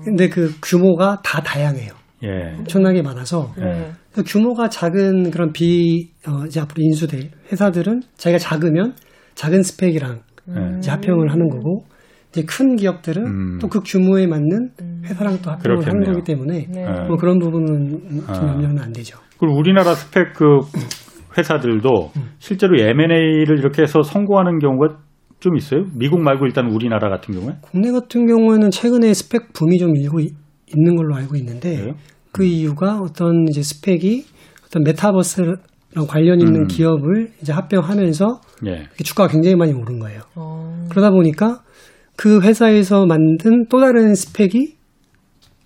[0.04, 1.92] 근데 그 규모가 다 다양해요.
[2.22, 2.54] 예.
[2.58, 3.92] 엄청나게 많아서 예.
[4.22, 8.94] 규모가 작은 그런 비 어, 이제 앞으로 인수될 회사들은 자기가 작으면
[9.34, 10.76] 작은 스펙이랑 음.
[10.78, 11.84] 이제 합병을 하는 거고
[12.30, 13.58] 이제 큰 기업들은 음.
[13.60, 15.02] 또그 규모에 맞는 음.
[15.04, 16.02] 회사랑 또 합병을 그렇겠네요.
[16.02, 17.06] 하는 거기 때문에 네.
[17.06, 18.52] 뭐 그런 부분은 좀 아.
[18.52, 19.18] 염려는 안 되죠.
[19.38, 20.60] 그리고 우리나라 스펙 그
[21.36, 22.22] 회사들도 음.
[22.38, 24.98] 실제로 M&A를 이렇게 해서 성공하는 경우가
[25.44, 25.84] 좀 있어요?
[25.94, 27.56] 미국 말고 일단 우리나라 같은 경우에?
[27.60, 31.92] 국내 같은 경우에는 최근에 스펙 붐이 좀 일고 있는 걸로 알고 있는데 네.
[32.32, 34.24] 그 이유가 어떤 이제 스펙이
[34.64, 35.56] 어떤 메타버스랑
[36.08, 36.66] 관련 있는 음.
[36.66, 38.88] 기업을 이제 합병하면서 예.
[39.04, 40.22] 주가가 굉장히 많이 오른 거예요.
[40.34, 40.86] 어.
[40.90, 41.60] 그러다 보니까
[42.16, 44.76] 그 회사에서 만든 또 다른 스펙이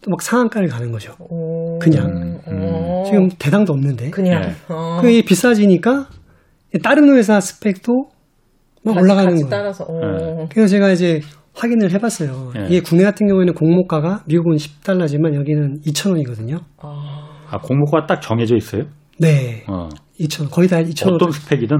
[0.02, 1.14] 또 막 상한가를 가는 거죠.
[1.20, 1.78] 오.
[1.78, 3.04] 그냥 음.
[3.06, 4.48] 지금 대상도 없는데 그냥 네.
[4.68, 4.98] 어.
[5.00, 6.08] 그게 비싸지니까
[6.82, 8.10] 다른 회사 스펙도
[8.88, 9.48] 막 같이, 올라가는 거예요.
[9.48, 9.86] 따라서.
[9.86, 10.46] 네.
[10.50, 11.20] 그래서 제가 이제
[11.54, 12.52] 확인을 해봤어요.
[12.54, 12.66] 네.
[12.66, 16.60] 이게 국내 같은 경우에는 공모가가 미국은 10달러지만 여기는 2,000원이거든요.
[16.78, 18.84] 아, 아 공모가가 딱 정해져 있어요?
[19.18, 19.64] 네.
[19.66, 19.88] 어.
[20.20, 20.50] 2,000원.
[20.50, 21.14] 거의 다 2,000원.
[21.14, 21.76] 어떤 스펙이든?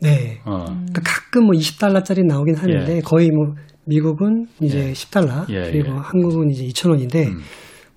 [0.00, 0.40] 네.
[0.44, 0.64] 어.
[0.64, 3.00] 그러니까 가끔 뭐 20달러짜리 나오긴 하는데 예.
[3.00, 3.54] 거의 뭐
[3.86, 4.92] 미국은 이제 예.
[4.92, 5.96] 10달러 예, 그리고 예.
[5.96, 7.38] 한국은 이제 2,000원인데 음.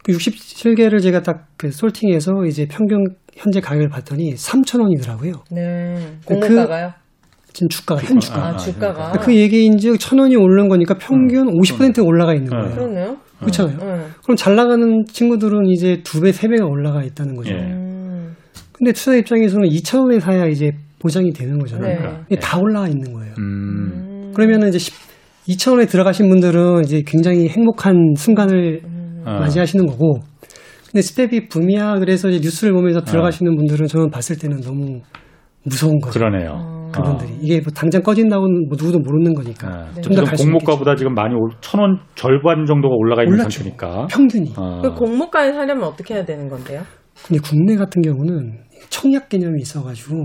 [0.04, 5.44] 그 67개를 제가 딱 그 솔팅해서 이제 평균 현재 가격을 봤더니 3,000원이더라고요.
[5.52, 6.18] 네.
[6.26, 6.92] 그 공모가가요?
[7.54, 8.48] 지금 주가가 현 주가.
[8.50, 9.12] 아, 주가가.
[9.20, 12.76] 그 얘기인 즉 천 원이 오른 거니까 평균 음, 50% 올라가 있는 거예요.
[12.76, 13.18] 그렇네요.
[13.40, 13.78] 그렇잖아요.
[13.82, 14.06] 음.
[14.24, 17.54] 그럼 잘 나가는 친구들은 이제 두 배, 세 배가 올라가 있다는 거죠.
[17.54, 18.36] 음.
[18.72, 22.24] 근데 투자 입장에서는 2천 원에 사야 이제 보장이 되는 거잖아요.
[22.30, 22.38] 네.
[22.38, 23.34] 다 올라가 있는 거예요.
[23.40, 24.32] 음.
[24.36, 24.92] 그러면은 이제
[25.48, 29.24] 2천 원에 들어가신 분들은 이제 굉장히 행복한 순간을 음.
[29.26, 30.20] 맞이하시는 거고.
[30.92, 35.00] 근데 SPAC이 붐이야 그래서 이제 뉴스를 보면서 들어가시는 분들은 저는 봤을 때는 너무
[35.64, 36.20] 무서운 거죠.
[36.20, 36.81] 그러네요.
[36.92, 37.38] 그분들이 아.
[37.42, 40.02] 이게 뭐 당장 꺼진다고는 뭐 누구도 모르는 거니까 네.
[40.02, 43.64] 좀더 공모가보다 지금 많이 천 원 절반 정도가 올라가 있는 올랐죠.
[43.64, 44.82] 상태니까 평균이 아.
[44.84, 46.82] 그 공모가에 사려면 어떻게 해야 되는 건데요?
[47.28, 50.16] 근데 국내 같은 경우는 청약 개념이 있어가지고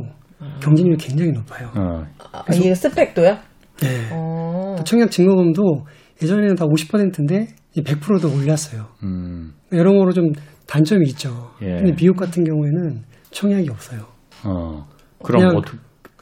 [0.40, 0.58] 아.
[0.60, 1.70] 경쟁률이 굉장히 높아요.
[1.74, 3.36] 아, 아 이게 스펙도요?
[3.80, 4.08] 네.
[4.12, 4.76] 어.
[4.84, 5.84] 청약 증거금도
[6.22, 8.86] 예전에는 다 50%인데 100%도 올렸어요.
[9.02, 9.52] 음.
[9.72, 10.30] 여러모로 좀
[10.66, 11.50] 단점이 있죠.
[11.62, 11.76] 예.
[11.76, 14.00] 근데 미국 같은 경우에는 청약이 없어요.
[14.44, 14.86] 어.
[15.22, 15.78] 그럼 어떻게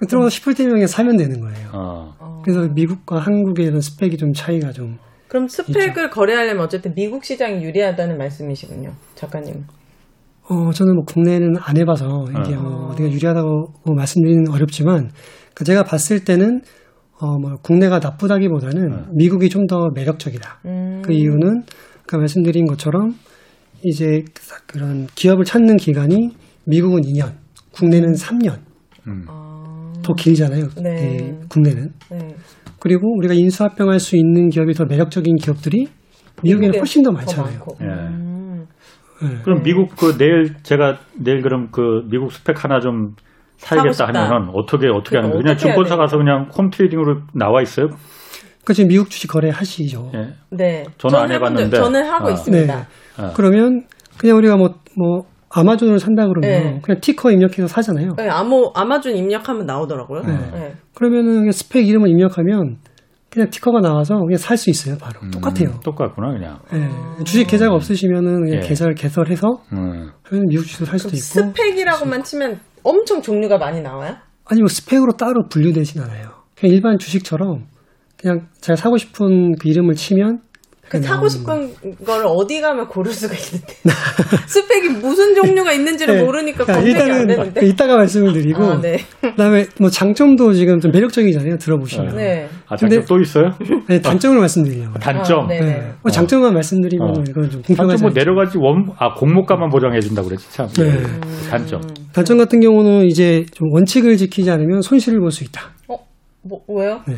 [0.06, 1.68] 들어가서 싶을 때 명에 사면 되는 거예요.
[1.72, 2.42] 어.
[2.44, 4.98] 그래서 미국과 한국의 이런 스펙이 좀 차이가 좀.
[5.28, 6.10] 그럼 스펙을 있죠.
[6.10, 9.64] 거래하려면 어쨌든 미국 시장이 유리하다는 말씀이시군요, 작가님.
[10.48, 12.60] 어, 저는 뭐 국내는 안 해봐서 이게 어.
[12.60, 15.10] 뭐 어디가 유리하다고 말씀드리는 어렵지만
[15.54, 16.60] 그 제가 봤을 때는
[17.20, 19.06] 어, 뭐 국내가 나쁘다기보다는 어.
[19.14, 20.60] 미국이 좀 더 매력적이다.
[20.66, 21.02] 음.
[21.02, 21.62] 그 이유는
[22.02, 23.14] 아까 말씀드린 것처럼
[23.82, 24.22] 이제
[24.66, 26.30] 그런 기업을 찾는 기간이
[26.66, 27.32] 미국은 2년,
[27.72, 28.58] 국내는 3년.
[29.06, 29.24] 음.
[30.04, 30.08] 어.
[30.08, 30.66] 더 길잖아요.
[30.82, 31.38] 네.
[31.48, 31.88] 국내는.
[32.10, 32.34] 네.
[32.80, 35.88] 그리고 우리가 인수합병할 수 있는 기업이 더 매력적인 기업들이
[36.42, 37.58] 미국에는 훨씬 더 많잖아요.
[37.58, 37.86] 더 예.
[37.86, 38.66] 음.
[39.22, 39.28] 네.
[39.42, 43.14] 그럼 미국 그 내일 제가 내일 그럼 그 미국 SPAC 하나 좀
[43.56, 45.42] 사야겠다 하면은 어떻게 어떻게 하는 거예요?
[45.42, 47.88] 그냥 증권사 가서 그냥 home trading으로 나와 있어요?
[48.64, 50.10] 그 지금 미국 주식 거래 하시죠?
[50.14, 50.32] 예.
[50.50, 50.84] 네.
[50.98, 51.76] 저는 안 해봤는데.
[51.76, 52.30] 저는 하고 아.
[52.32, 52.76] 있습니다.
[52.76, 52.82] 네.
[53.16, 53.32] 아.
[53.34, 53.84] 그러면
[54.18, 55.22] 그냥 우리가 뭐뭐 뭐
[55.54, 56.80] 아마존을 산다 그러면 네.
[56.82, 58.14] 그냥 ticker 입력해서 사잖아요.
[58.16, 60.22] 네, 아모, 아마존 입력하면 나오더라고요.
[60.22, 60.32] 네.
[60.52, 60.74] 네.
[60.94, 62.78] 그러면은 스펙 이름을 입력하면
[63.30, 65.20] 그냥 티커가 나와서 그냥 살 수 있어요, 바로.
[65.22, 65.80] 음, 똑같아요.
[65.84, 66.58] 똑같구나, 그냥.
[66.72, 66.88] 네.
[67.24, 68.66] 주식 계좌가 없으시면은 그냥 예.
[68.68, 70.10] 계좌를 개설해서 음.
[70.48, 71.52] 미국 주식을 살 수도 있고.
[71.52, 74.14] 스펙이라고만 치면 엄청 종류가 많이 나와요?
[74.46, 76.28] 아니, 뭐 스펙으로 따로 분류되진 않아요.
[76.56, 77.64] 그냥 일반 주식처럼
[78.16, 80.40] 그냥 제가 사고 싶은 그 이름을 치면
[81.00, 83.74] 그 사고 싶은 걸 어디 가면 고를 수가 있는데
[84.46, 86.22] 스펙이 무슨 종류가 있는지를 네.
[86.22, 88.98] 모르니까 검색이 일단은 안 되는데 그 이따가 말씀을 드리고 아, 네.
[89.20, 92.48] 그다음에 뭐 장점도 지금 좀 매력적이잖아요 들어보시면 네.
[92.68, 93.50] 아 장점 또 있어요?
[93.88, 95.92] 네, 단점을 말씀드리려고 단점 아, 네.
[96.02, 97.24] 뭐 장점만 말씀드리면 어.
[97.28, 100.82] 이건 좀 공평하지 뭐 내려가지 원 아 공모가만 보장해 준다고 그랬지 참 네.
[100.84, 101.20] 음.
[101.50, 101.80] 단점
[102.12, 105.62] 단점 같은 경우는 이제 좀 원칙을 지키지 않으면 손실을 볼 수 있다.
[105.88, 105.96] 어?
[106.42, 107.00] 뭐 왜요?
[107.08, 107.16] 네.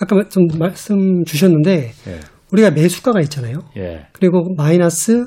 [0.00, 2.20] 아까 좀 말씀 주셨는데 네.
[2.52, 3.58] 우리가 매수가가 있잖아요.
[3.76, 4.06] 예.
[4.12, 5.26] 그리고 마이너스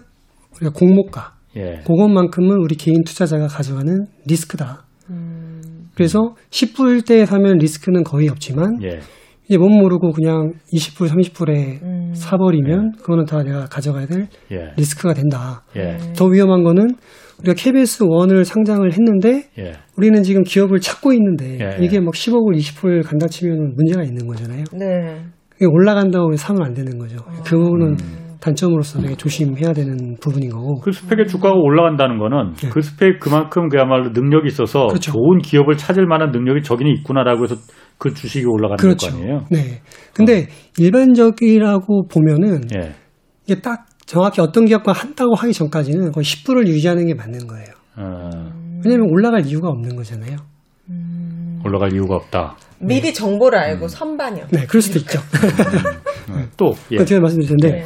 [0.56, 1.36] 우리가 공모가.
[1.56, 1.80] 예.
[1.86, 4.86] 그것만큼은 우리 개인 투자자가 가져가는 리스크다.
[5.10, 5.90] 음.
[5.96, 9.00] 그래서 10불대에 사면 리스크는 거의 없지만 예.
[9.48, 12.14] 이제 못 모르고 그냥 20불, 30불에 음.
[12.14, 13.02] 사버리면 예.
[13.02, 14.72] 그거는 다 내가 가져가야 될 예.
[14.78, 15.64] 리스크가 된다.
[15.76, 15.98] 예.
[16.16, 16.96] 더 위험한 거는
[17.40, 19.74] 우리가 KBS 원을 상장을 했는데 예.
[19.98, 21.84] 우리는 지금 기업을 찾고 있는데 예.
[21.84, 24.64] 이게 막 10억을 20불 간다 치면 문제가 있는 거잖아요.
[24.74, 25.26] 네.
[25.54, 27.18] 그게 올라간다고 사면 안 되는 거죠.
[27.26, 27.44] 어.
[27.44, 28.24] 그거는 음.
[28.44, 30.82] 단점으로서 되게 조심해야 되는 부분인 거고.
[30.82, 32.70] 그 스펙의 주가가 올라간다는 거는 네.
[32.70, 35.13] 그 스펙 그만큼 그야말로 능력이 있어서 그렇죠.
[35.13, 37.56] 좋은 기업을 찾을 만한 능력이 저기는 있구나라고 해서
[37.98, 39.08] 그 주식이 올라가는 그렇죠.
[39.10, 39.46] 거 아니에요?
[39.50, 39.82] 네.
[40.13, 40.46] 근데 어.
[40.78, 42.96] 일반적이라고 보면은 예.
[43.46, 47.68] 이게 딱 정확히 어떤 기업과 한다고 하기 전까지는 거의 10%를 유지하는 게 맞는 거예요.
[47.98, 48.30] 어.
[48.84, 50.36] 왜냐하면 올라갈 이유가 없는 거잖아요.
[50.89, 51.62] 음.
[51.66, 52.58] 올라갈 이유가 없다.
[52.86, 53.13] 미리 네.
[53.13, 53.88] 정보를 알고 음.
[53.88, 54.48] 선반영.
[54.52, 55.19] 네, 그럴 수도 있죠.
[56.30, 56.36] 음.
[56.36, 56.50] 음.
[56.58, 57.04] 또 예.
[57.04, 57.86] 제가 말씀드렸는데 네.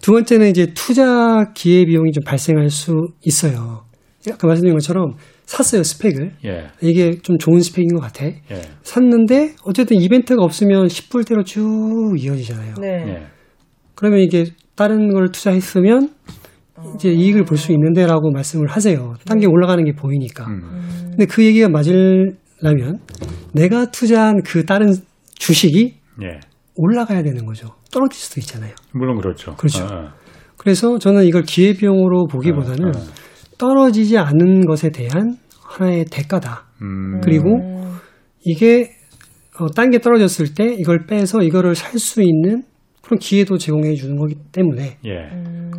[0.00, 3.84] 두 번째는 이제 투자 기회 비용이 좀 발생할 수 있어요.
[4.30, 5.14] 아까 말씀드린 것처럼
[5.46, 6.32] 샀어요 스펙을.
[6.44, 6.68] 예.
[6.80, 8.24] 이게 좀 좋은 스펙인 것 같아.
[8.26, 8.62] 예.
[8.82, 12.74] 샀는데 어쨌든 이벤트가 없으면 10불대로 쭉 이어지잖아요.
[12.80, 12.88] 네.
[13.08, 13.26] 예.
[13.94, 16.10] 그러면 이게 다른 걸 투자했으면
[16.96, 19.14] 이제 이익을 볼 수 있는데라고 말씀을 하세요.
[19.26, 20.46] 딴 게 올라가는 게 보이니까.
[20.46, 21.06] 음.
[21.10, 21.90] 근데 그 얘기가 맞으
[22.62, 22.98] 려면
[23.52, 24.94] 내가 투자한 그 다른
[25.34, 26.40] 주식이 예.
[26.76, 27.68] 올라가야 되는 거죠.
[27.90, 28.72] 떨어질 수도 있잖아요.
[28.94, 29.54] 물론 그렇죠.
[29.56, 29.84] 그렇죠.
[29.84, 30.14] 아,
[30.56, 33.02] 그래서 저는 이걸 기회비용으로 보기보다는 아, 아.
[33.58, 36.66] 떨어지지 않은 것에 대한 하나의 대가다.
[36.82, 37.20] 음.
[37.22, 37.58] 그리고
[38.44, 38.90] 이게
[39.58, 42.62] 어, 딴게 떨어졌을 때 이걸 빼서 이거를 살 수 있는
[43.02, 44.98] 그런 기회도 제공해 주는 거기 때문에.
[45.04, 45.10] 예.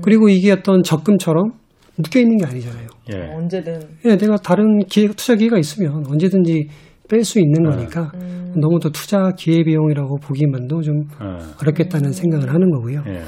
[0.04, 1.54] 그리고 이게 어떤 적금처럼
[1.96, 2.88] 묶여 있는 게 아니잖아요.
[3.14, 3.18] 예.
[3.36, 3.80] 언제든.
[4.06, 6.68] 예, 내가 다른 기회, 투자 기회가 있으면 언제든지
[7.10, 7.70] 뺄 수 있는 네.
[7.70, 8.54] 거니까 음.
[8.56, 11.26] 너무 더 투자 기회 비용이라고 보기만도 좀 네.
[11.62, 13.04] 어렵겠다는 생각을 하는 거고요.
[13.04, 13.22] 네.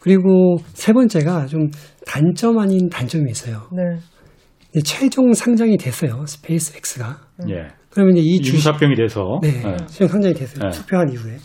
[0.00, 1.70] 그리고 세 번째가 좀
[2.06, 3.62] 단점 아닌 단점이 있어요.
[3.72, 4.80] 네.
[4.84, 6.24] 최종 상장이 됐어요.
[6.26, 7.18] 스페이스 X가.
[7.42, 7.50] 음.
[7.50, 7.68] 예.
[7.90, 9.76] 그러면 이제 이 주식 합병이 돼서 네, 네.
[9.86, 10.70] 최종 상장이 됐어요.
[10.70, 11.36] 투표한 이후에.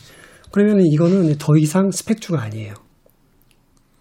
[0.51, 2.73] 그러면 이거는 더 이상 SPAC주가 아니에요.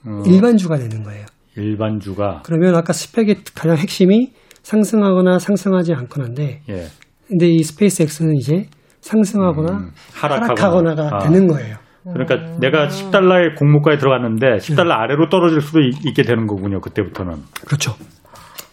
[0.06, 0.22] 어.
[0.26, 1.26] 일반주가 되는 거예요.
[1.62, 2.42] 일반주가.
[2.44, 6.86] 그러면 아까 스펙의 가장 핵심이 상승하거나 상승하지 않거나인데 예.
[7.26, 8.66] 근데 이 스페이스X는 이제
[9.00, 10.94] 상승하거나 음, 하락하거나.
[10.94, 11.18] 가 아.
[11.18, 11.76] 되는 거예요.
[12.04, 12.58] 그러니까 음.
[12.60, 16.80] 내가 10달러의 공모가에 들어갔는데 10달러 아래로 떨어질 수도 있, 게 되는 거군요.
[16.80, 17.34] 그때부터는.
[17.66, 17.94] 그렇죠.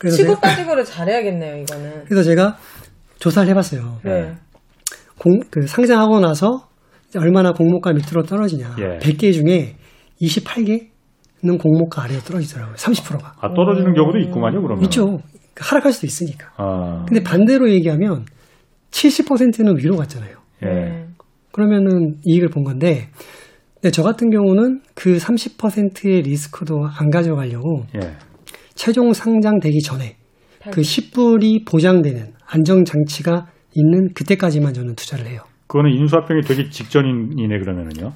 [0.10, 2.06] 치고 빠지고를 잘해야겠네요, 이거는.
[2.06, 2.58] 그래서 제가
[3.19, 4.00] 조사를 해봤어요.
[4.04, 4.36] 네.
[5.17, 6.67] 공, 그 상장하고 나서
[7.17, 8.76] 얼마나 공모가 밑으로 떨어지냐.
[8.80, 9.00] 예.
[9.00, 9.76] 100개 중에
[10.21, 10.89] 28개
[11.45, 12.75] 는 공모가 아래로 떨어지더라고요.
[12.75, 13.36] 30%가.
[13.39, 14.84] 아, 떨어지는 경우도 있구만요, 그러면.
[14.86, 15.19] 있죠.
[15.58, 16.47] 하락할 수도 있으니까.
[16.58, 17.05] 아.
[17.08, 18.25] 근데 반대로 얘기하면
[18.89, 20.38] 70%는 위로 갔잖아요.
[20.65, 21.05] 예.
[21.51, 23.10] 그러면은 이익을 본 건데,
[23.75, 28.17] 근데 저 같은 경우는 그 30%의 리스크도 안 가져가려고 예.
[28.73, 30.17] 최종 상장되기 전에
[30.71, 35.41] 그 10불이 보장되는 안정장치가 있는 그때까지만 저는 투자를 해요.
[35.67, 38.13] 그거는 인수합병이 되기 직전이네 그러면은요?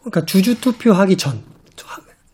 [0.00, 1.40] 그러니까 주주 투표하기 전.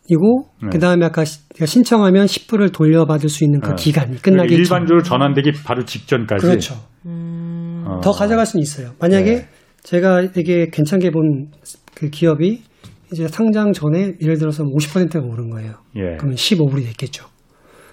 [0.09, 0.69] 이고 네.
[0.71, 3.75] 그다음에 아까 신청하면 10불을 돌려받을 수 있는 그 네.
[3.77, 6.75] 기간이 끝나기 그러니까 일반적으로 전환되기 바로 직전까지 그렇죠.
[7.07, 7.85] 음...
[7.87, 8.01] 어.
[8.01, 8.93] 더 가져갈 수는 있어요.
[9.01, 9.49] 만약에 네.
[9.83, 11.49] 제가 되게 괜찮게 본
[11.97, 12.63] 그 기업이
[13.11, 15.73] 이제 상장 전에 예를 들어서 50%가 오른 거예요.
[15.97, 16.17] 예.
[16.19, 17.25] 그러면 15불이 됐겠죠.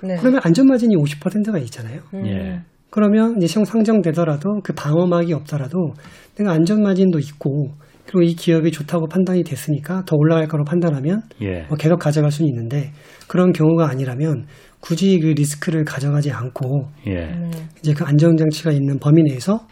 [0.03, 0.17] 네.
[0.19, 2.01] 그러면 안전 마진이 50%가 있잖아요.
[2.13, 2.27] 음.
[2.27, 2.61] 예.
[2.89, 5.93] 그러면 이제 시험 상정되더라도 그 방어막이 없더라도
[6.35, 7.71] 내가 안전 마진도 있고
[8.05, 11.65] 그리고 이 기업이 좋다고 판단이 됐으니까 더 올라갈 거로 판단하면 예.
[11.67, 12.91] 뭐 계속 가져갈 수는 있는데
[13.27, 14.45] 그런 경우가 아니라면
[14.79, 17.31] 굳이 그 리스크를 가져가지 않고 예.
[17.79, 19.65] 이제 그 안정장치가 있는 범위 내에서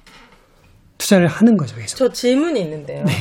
[0.97, 1.75] 투자를 하는 거죠.
[1.75, 1.97] 계속.
[1.97, 3.03] 저 질문이 있는데요.
[3.03, 3.11] 네.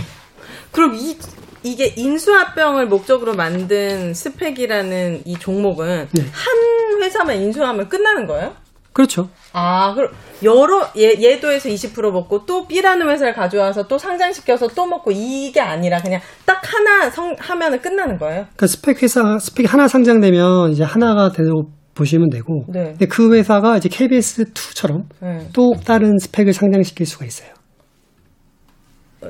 [0.70, 1.16] 그럼 이
[1.62, 6.22] 이게 인수합병을 목적으로 만든 스펙이라는 이 종목은 네.
[6.22, 8.54] 한 회사만 인수하면 끝나는 거예요?
[8.92, 9.28] 그렇죠.
[9.52, 10.10] 아, 그럼
[10.42, 16.00] 여러 얘, 얘도에서 20% 먹고 또 B라는 회사를 가져와서 또 상장시켜서 또 먹고 이게 아니라
[16.00, 18.42] 그냥 딱 하나 성, 하면은 끝나는 거예요?
[18.42, 22.84] 그러니까 스펙 회사 스펙 하나 상장되면 이제 하나가 되고 보시면 되고 네.
[22.90, 25.48] 근데 그 회사가 이제 KBS2처럼 네.
[25.52, 27.50] 또 다른 스펙을 상장시킬 수가 있어요.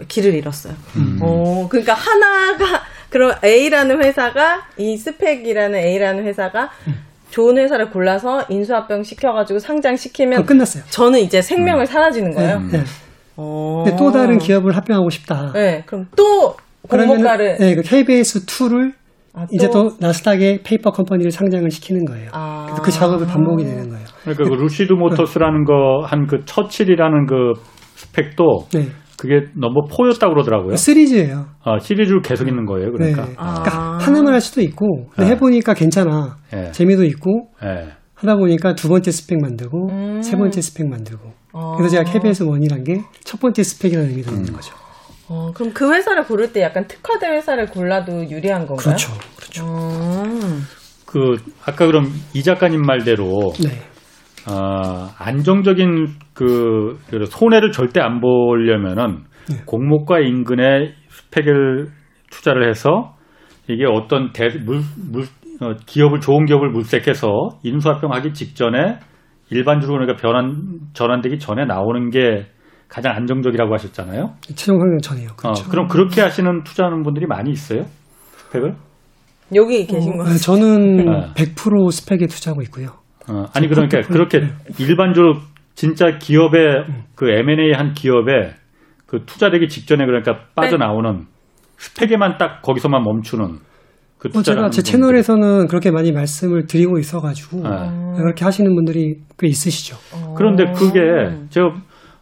[0.06, 0.74] 길을 잃었어요.
[0.96, 1.20] 음.
[1.20, 7.09] 오, 그러니까 하나가 그럼 A라는 회사가 이 스펙이라는 A라는 회사가 음.
[7.30, 10.82] 좋은 회사를 골라서 인수합병 시켜가지고 상장시키면 끝났어요.
[10.90, 11.86] 저는 이제 생명을 음.
[11.86, 12.58] 사라지는 거예요.
[12.60, 12.78] 네.
[12.78, 12.84] 네.
[13.36, 13.82] 어...
[13.84, 15.52] 근데 또 다른 기업을 합병하고 싶다.
[15.54, 16.54] 네, 그럼 또
[16.88, 18.92] 공모가를 네, 그 KBS 2를
[19.32, 22.30] 아, 이제 또 나스닥의 페이퍼 컴퍼니를 상장을 시키는 거예요.
[22.32, 22.64] 아...
[22.66, 24.04] 그래서 그 작업을 반복이 되는 거예요.
[24.22, 27.52] 그러니까 그 루시드 모터스라는 거 한 그 처칠이라는 그
[27.94, 28.88] SPAC도 네.
[29.20, 30.76] 그게 넘버 4였다고 그러더라고요.
[30.76, 31.44] 시리즈예요.
[31.62, 33.26] 아, 시리즈로 계속 있는 거예요, 그러니까.
[33.26, 33.34] 네.
[33.36, 33.62] 아.
[33.62, 35.26] 그러니까 하나만 할 수도 있고, 네.
[35.26, 36.38] 해보니까 괜찮아.
[36.50, 36.72] 네.
[36.72, 37.90] 재미도 있고, 네.
[38.14, 40.22] 하다 보니까 두 번째 SPAC 만들고, 음.
[40.22, 41.32] 세 번째 SPAC 만들고.
[41.52, 41.74] 아.
[41.76, 44.36] 그래서 제가 KBS One이란 게 첫 번째 SPAC이라는 의미도 음.
[44.38, 44.74] 있는 거죠.
[45.28, 48.76] 어, 그럼 그 회사를 고를 때 약간 특화된 회사를 골라도 유리한 건가요?
[48.78, 49.12] 그렇죠.
[49.36, 49.64] 그렇죠.
[49.66, 50.62] 음.
[51.04, 53.82] 그 아까 그럼 이 작가님 말대로 네.
[54.48, 56.98] 어, 안정적인 그
[57.28, 59.56] 손해를 절대 안 보려면은 네.
[59.66, 61.88] 공모가 인근에 스펙을
[62.30, 63.16] 투자를 해서
[63.68, 65.24] 이게 어떤 대, 물, 물,
[65.60, 67.28] 어, 기업을 좋은 기업을 물색해서
[67.62, 68.98] 인수합병하기 직전에
[69.50, 72.46] 일반적으로 그러니까 변환 전환되기 전에 나오는 게
[72.88, 74.34] 가장 안정적이라고 하셨잖아요.
[74.40, 75.28] 최종 상장 전이에요.
[75.36, 75.64] 그렇죠.
[75.64, 77.84] 어, 그럼 그렇게 하시는 투자하는 분들이 많이 있어요?
[78.36, 78.74] 스펙을?
[79.54, 80.24] 여기 계신 거.
[80.24, 81.04] 어, 저는 네.
[81.34, 82.99] 100% 스펙에 투자하고 있고요.
[83.30, 84.42] 어, 아니 그러니까 그렇게
[84.78, 85.36] 일반적으로
[85.74, 88.54] 진짜 기업의 그 M&A 한 기업에
[89.06, 91.26] 그 투자되기 직전에 그러니까 빠져나오는
[91.78, 93.58] 스펙에만 딱 거기서만 멈추는
[94.18, 97.70] 그뭐 투자를 제가 제 채널에서는 그렇게 많이 말씀을 드리고 있어가지고 네.
[98.16, 99.96] 그렇게 하시는 분들이 꽤 있으시죠.
[100.14, 100.34] 어.
[100.36, 101.00] 그런데 그게
[101.48, 101.68] 제가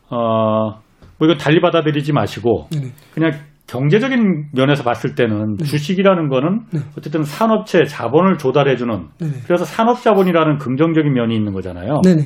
[0.08, 0.80] 어뭐
[1.22, 2.92] 이거 달리 받아들이지 마시고 네네.
[3.12, 3.32] 그냥
[3.68, 6.80] 경제적인 면에서 봤을 때는 주식이라는 거는 네.
[6.96, 9.32] 어쨌든 산업체 자본을 조달해주는 네네.
[9.44, 12.00] 그래서 산업 자본이라는 긍정적인 면이 있는 거잖아요.
[12.02, 12.22] 네네.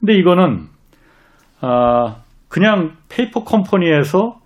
[0.00, 0.64] 근데 이거는
[1.60, 2.16] 아
[2.48, 4.38] 그냥 페이퍼 컴퍼니에서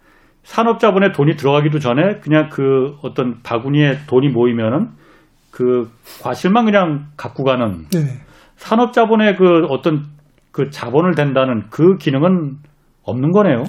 [0.42, 4.88] 산업 자본에 돈이 들어가기도 전에 그냥 그 어떤 바구니에 돈이 모이면은
[5.52, 5.88] 그
[6.22, 8.08] 과실만 그냥 갖고 가는 네네.
[8.56, 10.06] 산업 자본의 그 어떤
[10.50, 12.56] 그 자본을 댄다는 그 기능은
[13.04, 13.64] 없는 거네요.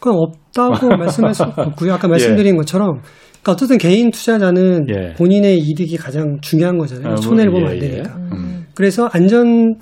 [0.00, 1.94] 그건 없다고 말씀할 수 없고요.
[1.94, 3.00] 아까 말씀드린 것처럼
[3.42, 5.14] 그러니까 어쨌든 개인 투자자는 예.
[5.14, 7.06] 본인의 이득이 가장 중요한 거잖아요.
[7.06, 7.80] 아, 뭐, 손해를 보면 예, 안 예.
[7.80, 8.16] 되니까.
[8.32, 8.66] 음.
[8.74, 9.74] 그래서 안전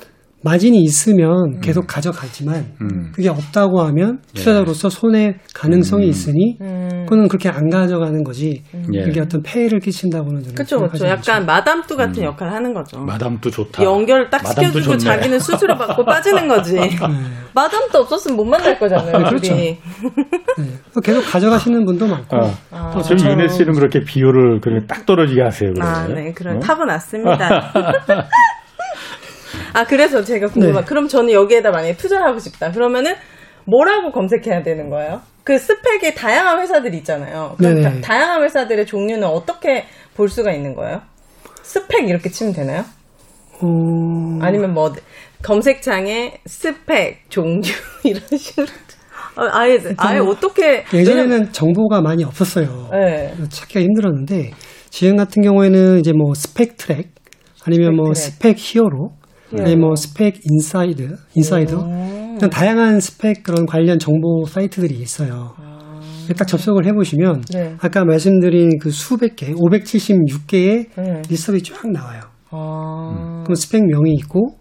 [0.42, 3.11] 마진이 있으면 계속 가져가지만 음.
[3.12, 6.11] 그게 없다고 하면 투자자로서 손해 가능성이 음.
[6.11, 6.88] 있으니 음.
[7.05, 8.62] 그거는 그렇게 안 가져가는 거지.
[8.94, 9.03] 예.
[9.03, 10.98] 그게 어떤 폐해를 끼친다고는 저는 그쵸, 그쵸.
[10.98, 11.33] 생각하지 않죠.
[11.33, 13.01] 약간 마담뚜 같은 역할을 하는 거죠.
[13.01, 13.83] 마담도 좋다.
[13.83, 14.98] 연결 딱 시켜주고 좋네.
[14.98, 16.77] 자기는 수수료 받고 빠지는 거지.
[17.55, 19.12] 마담도 없었으면 못 만날 거잖아요.
[19.12, 19.37] 그렇죠.
[19.38, 19.57] 둘이.
[19.59, 19.81] 네.
[21.03, 22.51] 계속 가져가시는 분도 많고 어.
[22.70, 25.72] 아, 어, 지금 윤혜 씨는 그렇게 비율을 그렇게 딱 떨어지게 하세요.
[25.72, 25.85] 그래.
[25.85, 26.61] 아, 네, 그런 어?
[26.61, 27.72] 타고났습니다.
[29.72, 30.83] 아, 그래서 제가 궁금한.
[30.83, 30.88] 네.
[30.88, 32.70] 그럼 저는 여기에다 만약에 투자를 하고 싶다.
[32.72, 33.14] 그러면은
[33.64, 35.20] 뭐라고 검색해야 되는 거예요?
[35.44, 37.54] 그 스펙의 다양한 회사들이 있잖아요.
[37.59, 37.83] 그럼 네네.
[37.83, 41.00] 다, 다양한 회사들의 종류는 어떻게 볼 수가 있는 거예요?
[41.62, 42.85] SPAC 이렇게 치면 되나요?
[43.61, 44.92] 어, 아니면 뭐
[45.42, 47.70] 검색창에 SPAC 종류
[48.04, 48.66] 이런 식으로
[49.37, 52.88] 어, 아예 아예 어떻게 예전에는 정보가 많이 없었어요.
[52.92, 53.35] 네.
[53.48, 54.52] 찾기가 힘들었는데
[54.90, 57.11] 지금 같은 경우에는 이제 뭐 SPAC Track
[57.64, 59.17] 아니면 뭐 SPAC SPAC Hero
[59.52, 62.38] 아니면 뭐 SPAC Inside Insider 음.
[62.50, 65.54] 다양한 SPAC 그런 관련 정보 사이트들이 있어요.
[66.37, 67.74] 딱 접속을 해보시면 네.
[67.80, 71.22] 아까 말씀드린 그 수백 개, 576개의 네.
[71.28, 72.20] 리스트가 쫙 나와요.
[72.50, 74.56] 아, 그럼 SPAC명이 있고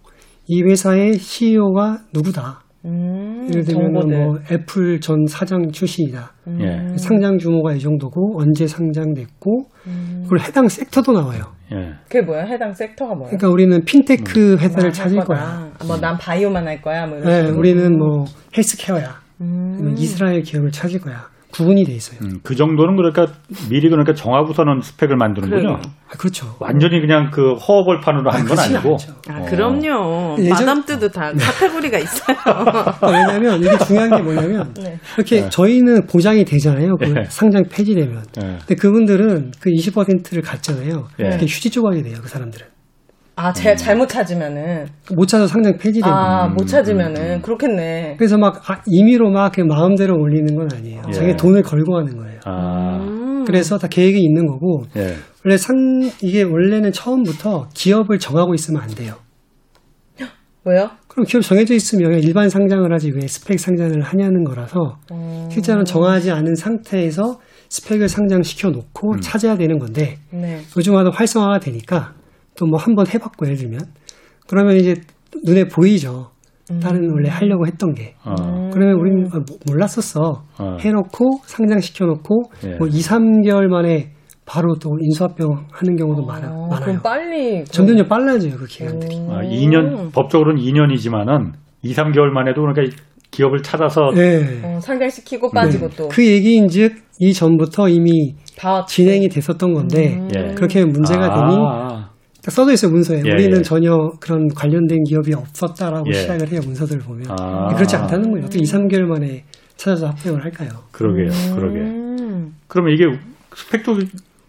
[0.47, 2.63] 이 회사의 CEO가 누구다.
[2.85, 3.91] 음, 예를 들면.
[3.91, 6.33] 뭐 애플 전 사장 출신이다.
[6.47, 6.59] 음.
[6.61, 6.97] 예.
[6.97, 10.25] 상장 규모가 이 정도고 언제 상장됐고 음.
[10.29, 11.56] 그리고 해당 sector도 나와요.
[11.73, 11.93] 예.
[12.07, 12.43] 그게 뭐야?
[12.45, 13.27] 해당 sector가 뭐야?
[13.29, 15.19] 그러니까 우리는 핀테크 회사를 할 찾을.
[15.19, 15.69] 거야.
[15.79, 17.05] 아, 뭐난 바이오만 할 거야.
[17.07, 17.59] 뭐 이런 네, 식으로.
[17.59, 18.25] 우리는 뭐
[18.55, 19.15] 헬스케어야.
[19.41, 19.95] 음.
[19.97, 21.27] 이스라엘 기업을 찾을 거야.
[21.51, 22.19] 구분이 돼 있어요.
[22.23, 23.27] 음, 그 정도는 그러니까
[23.69, 25.79] 미리 그러니까 정하고서는 스펙을 만드는군요.
[26.09, 26.55] 아, 그렇죠.
[26.59, 28.91] 완전히 그냥 그 허허벌판으로 하는 건 아 니고.
[28.93, 29.13] 않죠.
[29.29, 29.45] 아, 어.
[29.45, 30.35] 그럼요.
[30.39, 32.37] 예전- 마담 뜨도 다 카테고리가 있어요.
[32.45, 34.99] 아, 왜냐하면 이게 중요한 게 뭐냐면 네.
[35.15, 36.95] 이렇게 저희는 보장이 되잖아요.
[36.97, 37.23] 그 네.
[37.29, 38.23] 상장 폐지되면.
[38.43, 38.57] 예.
[38.59, 41.07] 근데 그분들은 그 20%를 갖잖아요.
[41.19, 41.29] 예.
[41.31, 42.17] 그게 휴지 조각이 돼요.
[42.21, 42.65] 그 사람들은.
[43.39, 46.07] 아, 제 잘못 찾으면은 못 찾아서 상장 폐지되고.
[46.09, 48.15] 아, 음, 못 찾으면은 그렇겠네.
[48.17, 51.03] 그래서 막 아, 임의로 막 그 마음대로 올리는 건 아니에요.
[51.07, 51.11] 예.
[51.11, 52.39] 자기 돈을 걸고 하는 거예요.
[52.45, 52.97] 아.
[52.99, 53.45] 음.
[53.45, 55.13] 그래서 다 계획이 있는 거고 예.
[55.45, 55.75] 원래 상
[56.21, 59.13] 이게 원래는 처음부터 기업을 정하고 있으면 안 돼요.
[60.65, 60.89] 왜요?
[61.07, 65.47] 그럼 기업 정해져 있으면 일반 상장을 하지 왜 스펙 상장을 하냐는 거라서 음.
[65.49, 70.59] 실제로는 정하지 않은 상태에서 스펙을 상장시켜 놓고 찾아야 되는 건데 네.
[70.75, 72.13] 요즘 와도 활성화가 되니까
[72.57, 73.79] 또 뭐 한 번 해봤고 예를 들면
[74.47, 74.95] 그러면 이제
[75.45, 76.31] 눈에 보이죠.
[76.81, 78.15] 다른 원래 하려고 했던 게.
[78.25, 78.33] 어.
[78.73, 80.43] 그러면 우리는 아, 뭐- 몰랐었어.
[80.59, 80.77] 어.
[80.81, 82.75] 해놓고 상장시켜 놓고 예.
[82.75, 84.11] 뭐 2, 3개월 만에
[84.45, 86.85] 바로 또 인수합병 하는 경우도 많아, 어, 많아요.
[86.85, 89.15] 그럼 빨리 점점 점 빨라져요 그 기간들이.
[89.29, 91.53] 아, 2년 법적으로는 2년이지만은
[91.83, 92.95] 2, 3개월 만에도 그러니까
[93.31, 94.61] 기업을 찾아서 네.
[94.63, 100.29] 어, 상장시키고 빠지고 또그 얘기인 즉 이 전부터 이미 다 진행이 됐었던 건데 음.
[100.37, 100.53] 예.
[100.53, 101.87] 그렇게 문제가 아, 되니 아.
[101.89, 102.06] 딱
[102.49, 103.61] 써져 있어요 문서에 예, 우리는 예.
[103.61, 106.13] 전혀 그런 관련된 기업이 없었다라고 예.
[106.13, 107.73] 시작을 해요 문서들을 보면 아.
[107.73, 109.43] 그렇지 않다는 거예요 어떻게 2, 3개월 만에
[109.75, 111.55] 찾아서 합병을 할까요 그러게요.
[111.55, 111.79] 그러게.
[111.79, 112.53] 음.
[112.67, 113.05] 그러면 이게
[113.55, 113.97] 스펙도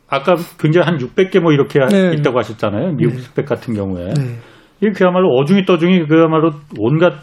[0.09, 2.14] 아까 굉장히 한 600개 뭐 이렇게 네.
[2.14, 2.92] 있다고 하셨잖아요.
[2.96, 3.20] 미국 네.
[3.20, 4.14] 스펙 같은 경우에.
[4.14, 4.38] 네.
[4.80, 7.14] 이게 그야말로 어중이 떠중이 그야말로 온갖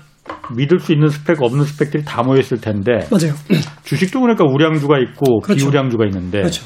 [0.56, 3.34] 믿을 수 있는 스펙 없는 스펙들이 다 모여 있을 텐데 맞아요.
[3.84, 5.66] 주식도 그러니까 우량주가 있고 그렇죠.
[5.66, 6.66] 비우량주가 있는데 그렇죠.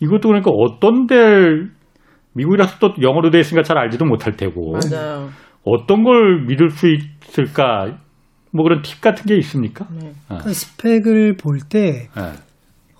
[0.00, 1.14] 이것도 그러니까 어떤 데
[2.34, 5.30] 미국이라서 또 영어로 돼 있으니까 잘 알지도 못할 테고 맞아요.
[5.62, 7.98] 어떤 걸 믿을 수 있을까
[8.52, 9.86] 뭐 그런 팁 같은 게 있습니까?
[9.90, 10.12] 네.
[10.26, 12.22] 그러니까 스펙을 볼때 네.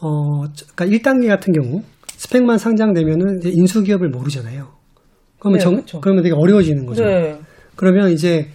[0.00, 4.68] 어, 그러니까 1단계 같은 경우 스펙만 상장되면은 이제 인수 기업을 모르잖아요.
[5.38, 6.00] 그러면 네, 정, 그렇죠.
[6.00, 7.04] 그러면 되게 어려워지는 거죠.
[7.04, 7.38] 네.
[7.76, 8.48] 그러면 이제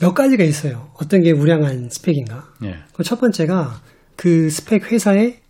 [0.00, 0.90] 몇 가지가 있어요.
[1.00, 2.44] 어떤 게 우량한 스펙인가?
[2.64, 2.76] 예.
[2.94, 3.80] 그첫 번째가
[4.16, 5.40] 그 SPAC 회사의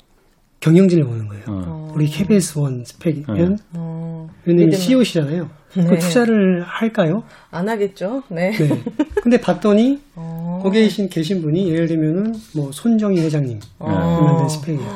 [0.60, 1.44] 경영진을 보는 거예요.
[1.48, 1.92] 어.
[1.94, 5.48] 우리 KBS 원 스펙이면 어, 왜냐면 CEO시잖아요.
[5.72, 5.98] 그 네.
[5.98, 7.22] 투자를 할까요?
[7.50, 8.22] 안 하겠죠.
[8.30, 8.50] 네.
[8.50, 8.82] 네.
[9.22, 10.60] 근데 봤더니 어.
[10.62, 13.88] 거기에 계신, 계신 분이 예를 들면은 뭐 손정의 회장님 어.
[13.88, 14.88] 만든 SPAC이에요.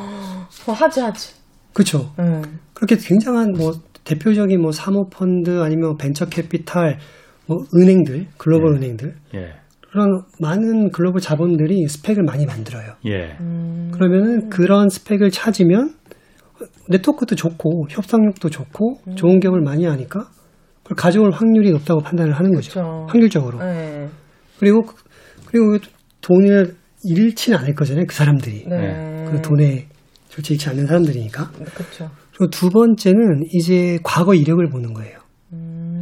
[0.66, 1.34] 어, 하지 하지.
[1.72, 2.12] 그렇죠.
[2.18, 2.42] 네.
[2.74, 3.72] 그렇게 굉장한 뭐
[4.04, 6.98] 대표적인 뭐 사모펀드 아니면 벤처 캐피탈
[7.46, 9.61] 뭐 은행들 글로벌 은행들 예.
[9.93, 12.95] 그런 많은 글로벌 자본들이 스펙을 많이 만들어요.
[13.05, 13.36] 예.
[13.40, 13.90] 음.
[13.93, 15.95] 그러면은 그런 스펙을 찾으면
[16.88, 19.16] 네트워크도 좋고 협상력도 좋고 음.
[19.16, 20.30] 좋은 기업을 많이 하니까
[20.82, 22.72] 그걸 가져올 확률이 높다고 판단을 하는 거죠.
[22.72, 23.07] 그렇죠.
[23.11, 23.59] 확률적으로.
[23.59, 24.09] 네.
[24.59, 24.82] 그리고
[25.45, 25.76] 그리고
[26.22, 26.74] 돈을
[27.05, 28.07] 잃지는 않을 거잖아요.
[28.09, 28.64] 그 사람들이.
[28.66, 29.26] 네.
[29.30, 29.88] 그 돈에
[30.28, 31.51] 솔직히 잃지 않는 사람들이니까.
[31.51, 32.11] 그렇죠.
[32.30, 35.18] 그리고 두 번째는 이제 과거 이력을 보는 거예요.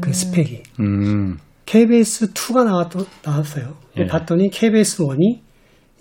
[0.00, 0.62] 그 SPAC이.
[0.78, 1.38] 음.
[1.70, 2.90] KBS 2가 나왔,
[3.24, 3.76] 나왔어요.
[3.96, 4.06] 예.
[4.06, 5.38] 봤더니 KBS 1이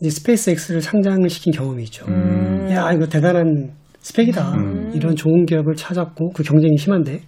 [0.01, 2.05] 이제 스페이스 X를 상장을 시킨 경험이 있죠.
[2.07, 2.67] 음.
[2.71, 4.53] 야, 이거 대단한 SPAC이다.
[4.95, 7.21] 이런 좋은 기업을 찾았고, 그 경쟁이 심한데,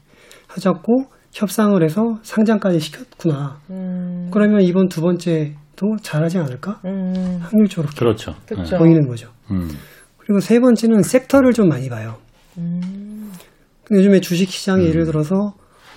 [0.56, 3.60] 찾았고, 협상을 해서 상장까지 시켰구나.
[3.70, 4.30] 음.
[4.34, 6.82] 그러면 이번 두 번째도 잘하지 않을까?
[6.86, 7.38] 음.
[7.42, 8.34] 확률적으로 그렇죠.
[8.48, 8.80] 그렇죠.
[8.80, 9.30] 보이는 거죠.
[9.52, 9.70] 음.
[10.18, 12.16] 그리고 세 번째는 sector를 좀 많이 봐요.
[12.58, 13.32] 음.
[13.92, 15.54] 요즘에 주식 시장이 예를 들어서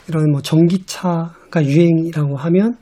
[0.08, 2.76] 이런 뭐 전기차 가 유행이라고 하면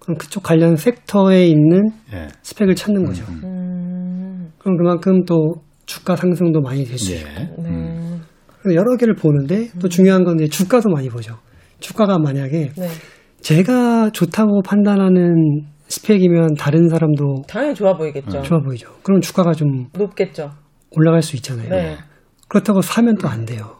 [0.00, 2.26] 그럼 그쪽 관련 섹터에 있는 예.
[2.42, 3.24] 스펙을 찾는 거죠.
[3.44, 4.50] 음.
[4.58, 5.54] 그럼 그만큼 또
[5.86, 7.18] 주가 상승도 많이 될수 예.
[7.18, 8.18] 있고 네.
[8.60, 11.38] 그래서 여러 개를 보는데 또 중요한 건 이제 주가도 많이 보죠.
[11.78, 12.88] 주가가 만약에 네.
[13.40, 18.42] 제가 좋다고 판단하는 스펙이면 다른 사람도 당연히 좋아 보이겠죠.
[18.42, 18.88] 좋아 보이죠.
[19.04, 20.50] 그럼 주가가 좀 높겠죠.
[20.90, 21.68] 올라갈 수 있잖아요.
[21.68, 21.96] 네.
[22.48, 23.76] 그렇다고 사면 또 안 돼요.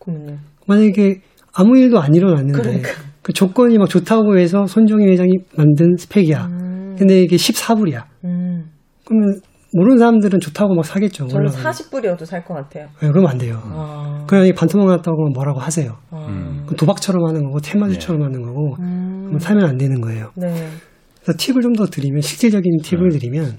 [0.00, 0.38] 그러면요.
[0.66, 1.20] 만약에
[1.54, 2.88] 아무 일도 안 일어났는데 그러니까.
[3.22, 6.46] 그 조건이 막 좋다고 해서 손정희 회장이 만든 스펙이야.
[6.46, 6.96] 음.
[6.98, 8.04] 근데 이게 14불이야.
[8.24, 8.70] 음.
[9.06, 9.40] 그러면
[9.76, 11.26] 모르는 사람들은 좋다고 막 사겠죠.
[11.26, 11.72] 저는 올라가면.
[11.72, 12.86] 40불이어도 살 것 같아요.
[13.00, 13.60] 네, 그러면 안 돼요.
[13.64, 14.24] 아.
[14.28, 15.96] 그냥 이 반토막 났다고 뭐라고 하세요.
[16.10, 16.64] 아.
[16.76, 19.24] 도박처럼 하는 거고 테마주처럼 하는 거고 음.
[19.26, 20.30] 그럼 사면 안 되는 거예요.
[20.36, 20.48] 네.
[21.22, 23.56] 그래서 팁을 좀 더 드리면 실질적인 팁을 드리면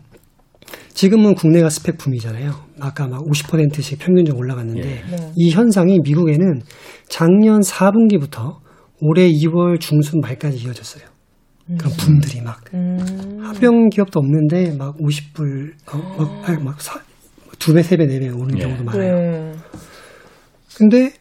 [0.95, 2.51] 지금은 국내가 스펙 붐이잖아요.
[2.79, 5.15] 아까 막 50%씩 평균적으로 올라갔는데 예.
[5.15, 5.31] 네.
[5.35, 6.61] 이 현상이 미국에는
[7.09, 8.55] 작년 4분기부터
[9.01, 11.03] 올해 2월 중순 말까지 이어졌어요.
[11.77, 12.97] 그런 붐들이 막 음.
[13.43, 16.99] 합병 기업도 없는데 막 50불 어, 막, 아니, 막 사,
[17.59, 18.63] 두 배, 세 배, 네 배 오는 예.
[18.63, 19.15] 경우도 많아요.
[19.15, 19.51] 네.
[20.77, 21.11] 근데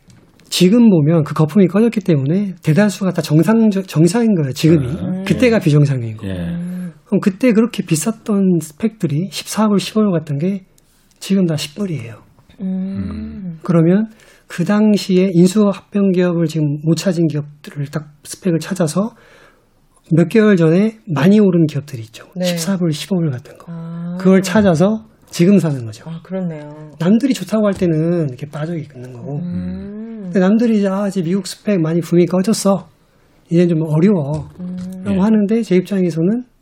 [0.50, 4.52] 지금 보면 그 거품이 꺼졌기 때문에 대다수가 다 정상 정상인 거예요.
[4.52, 5.24] 지금이 음.
[5.24, 6.28] 그때가 비정상인 거.
[6.28, 6.32] 예.
[6.32, 6.73] 음.
[7.14, 10.64] 그럼 그때 그렇게 비쌌던 스펙들이 14불, 15불 같던 게
[11.20, 12.16] 지금 다 10불이에요.
[12.60, 13.58] 음.
[13.62, 14.10] 그러면
[14.48, 19.14] 그 당시에 인수 합병 기업을 지금 못 찾은 기업들을 딱 스펙을 찾아서
[20.12, 22.26] 몇 개월 전에 많이 오른 기업들이 있죠.
[22.34, 22.56] 네.
[22.56, 23.66] 14불, 15불 같은 거.
[23.68, 24.16] 아.
[24.18, 26.10] 그걸 찾아서 지금 사는 거죠.
[26.10, 26.90] 아, 그렇네요.
[26.98, 29.38] 남들이 좋다고 할 때는 이렇게 빠져 있는 거고.
[29.38, 30.20] 음.
[30.24, 32.88] 근데 남들이 이제, 아, 이제 미국 스펙 많이 붐이 꺼졌어.
[33.50, 34.48] 이제 좀 어려워.
[35.04, 35.20] 라고 예.
[35.20, 36.53] 하는데 제 입장에서는 야,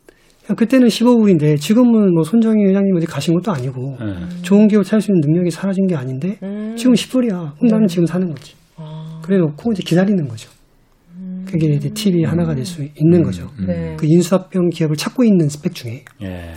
[0.57, 4.41] 그때는 15불인데 지금은 뭐 손정희 회장님 어디 가신 것도 아니고 예.
[4.41, 6.75] 좋은 기업 찾을 수 있는 능력이 사라진 게 아닌데 음.
[6.77, 7.55] 지금 10불이야.
[7.57, 8.55] 그럼 나는 지금 사는 거지.
[8.75, 9.21] 아.
[9.23, 10.49] 그래 놓고 이제 기다리는 거죠.
[11.45, 13.49] 그게 이제 팁이 하나가 될 수 있는 거죠.
[13.59, 13.67] 음.
[13.67, 13.95] 네.
[13.97, 16.03] 그 인수합병 기업을 찾고 있는 스펙 중에.
[16.23, 16.53] 예.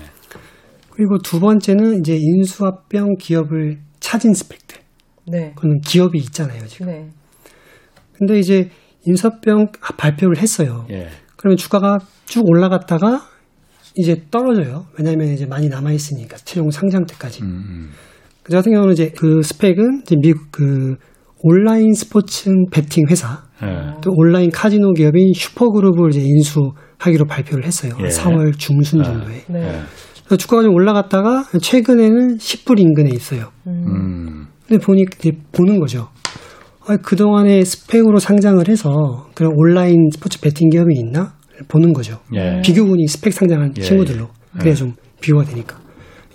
[0.91, 4.79] 그리고 두 번째는 이제 인수합병 기업을 찾은 스펙들.
[5.27, 5.53] 네.
[5.55, 6.87] 그거는 기업이 있잖아요, 지금.
[6.87, 7.11] 네.
[8.15, 8.71] 근데 이제
[9.05, 10.87] 인수합병 발표를 했어요.
[10.91, 11.09] 예.
[11.37, 13.21] 그러면 주가가 쭉 올라갔다가
[13.97, 14.87] 이제 떨어져요.
[14.99, 17.43] 왜냐하면 이제 많이 남아 있으니까 최종 상장 때까지.
[17.43, 17.91] 음, 음.
[18.43, 20.97] 그 같은 경우는 이제 그 스펙은 이제 미국 그
[21.43, 23.95] 온라인 스포츠 베팅 회사 예.
[24.03, 27.93] 또 온라인 카지노 기업인 슈퍼그룹을 이제 인수하기로 발표를 했어요.
[28.01, 28.09] 예.
[28.09, 29.45] 4월 중순 정도에.
[29.49, 29.63] 네.
[29.63, 29.81] 예.
[30.25, 33.51] 그래서 주가가 좀 올라갔다가 최근에는 10불 인근에 있어요.
[33.67, 34.47] 음.
[34.67, 36.09] 근데 보니 이제 보는 거죠.
[36.89, 41.36] 아, 그동안에 SPAC으로 상장을 해서 그런 온라인 스포츠 베팅 기업이 있나?
[41.69, 42.21] 보는 거죠.
[42.35, 42.61] 예.
[42.65, 44.29] 비교군이 SPAC 상장한 예, 친구들로.
[44.59, 45.79] 그래야 좀 비교가 되니까.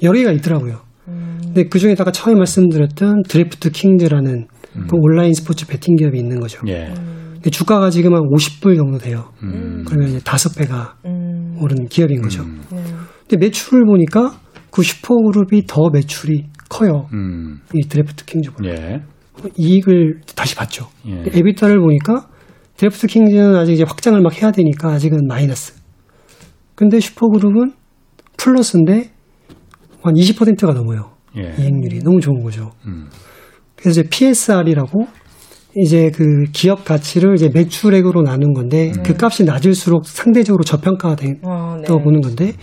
[0.04, 0.82] 여러 개가 있더라고요.
[1.06, 4.48] 근데 그 중에다가 처음에 말씀드렸던 DraftKings라는
[4.88, 6.62] 그 온라인 스포츠 베팅 기업이 있는 거죠.
[6.68, 6.94] 예.
[7.34, 9.32] 근데 주가가 지금 한 50불 정도 돼요.
[9.44, 9.84] 음.
[9.86, 11.58] 그러면 이제 다섯 배가 음.
[11.60, 12.44] 오른 기업인 거죠.
[12.44, 12.62] 음.
[13.28, 17.08] 근데 매출을 보니까 그 Super Group이 더 매출이 커요.
[17.14, 17.60] 음.
[17.74, 18.70] 이 DraftKings보다.
[18.70, 19.02] 예.
[19.58, 20.56] 이익을 다시.
[21.08, 21.24] 예.
[21.34, 22.28] EBITDA를 보니까
[22.82, 25.76] DraftKings는 아직 이제 확장을 막 해야 되니까 아직은 마이너스.
[26.74, 27.74] 근데 Super Group은
[28.38, 29.12] 플러스인데
[30.02, 31.12] 한 20%가 넘어요.
[31.38, 31.54] 예.
[31.60, 32.72] 이익률이 너무 좋은 거죠.
[32.88, 33.08] 음.
[33.76, 35.06] 그래서 이제 PSR이라고
[35.78, 39.04] 이제 그 기업 가치를 이제 매출액으로 나눈 건데 음.
[39.04, 41.88] 그 값이 낮을수록 상대적으로 저평가가 된다고 어, 네.
[41.88, 42.54] 보는 건데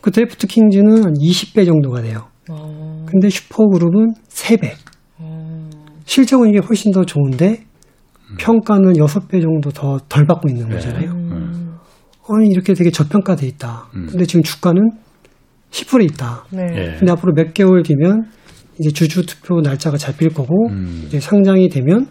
[0.00, 2.28] 그 DraftKings는 한 20배 정도가 돼요.
[2.48, 3.04] 어.
[3.10, 4.74] 근데 Super Group은 3배.
[5.18, 5.70] 어.
[6.04, 7.69] 실적은 이게 훨씬 더 좋은데 음.
[8.38, 10.74] 평가는 6배 정도 더 덜 받고 있는 네.
[10.76, 11.10] 거잖아요.
[11.12, 11.76] 음.
[12.28, 13.88] 아니 이렇게 되게 저평가돼 있다.
[13.94, 14.06] 음.
[14.10, 14.80] 근데 지금 주가는
[15.70, 16.44] 10%에 있다.
[16.50, 16.62] 네.
[16.76, 16.96] 예.
[16.98, 18.24] 근데 앞으로 몇 개월 뒤면
[18.78, 21.04] 이제 주주 투표 날짜가 잡힐 거고 음.
[21.06, 22.06] 이제 상장이 되면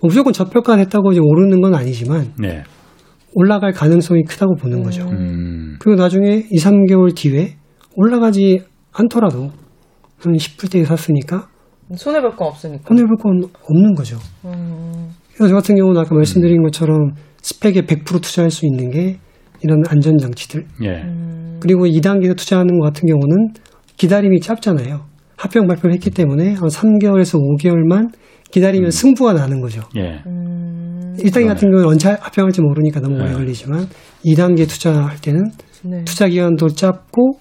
[0.00, 2.62] 뭐 무조건 저평가됐다고 이제 오르는 건 아니지만 네.
[3.34, 5.06] 올라갈 가능성이 크다고 보는 거죠.
[5.08, 5.76] 음.
[5.78, 7.56] 그리고 나중에 2, 3개월 뒤에
[7.96, 9.50] 올라가지 않더라도
[10.18, 11.48] 한 10불대에 샀으니까
[11.96, 14.16] 손해 볼 건 없으니까 손해 볼 건 없는 거죠.
[14.46, 15.10] 음.
[15.34, 17.12] 그래서 저 같은 경우는 아까 말씀드린 것처럼
[17.42, 19.18] 스펙에 100% 투자할 수 있는 게
[19.62, 20.64] 이런 안전 장치들.
[20.82, 21.02] 예.
[21.02, 21.58] 음.
[21.60, 23.52] 그리고 2단계에 투자하는 것 같은 경우는
[23.96, 25.06] 기다림이 짧잖아요.
[25.36, 28.10] 합병 발표를 했기 때문에 한 3개월에서 5개월만
[28.50, 28.90] 기다리면 음.
[28.90, 29.82] 승부가 나는 거죠.
[29.96, 30.22] 예.
[30.26, 31.14] 음.
[31.18, 33.32] 1단계 같은 경우는 언제 합병할지 모르니까 너무 오래 네.
[33.34, 33.86] 걸리지만
[34.24, 35.44] 2단계 투자할 때는
[35.84, 36.04] 네.
[36.04, 37.38] 투자 기간도 짧고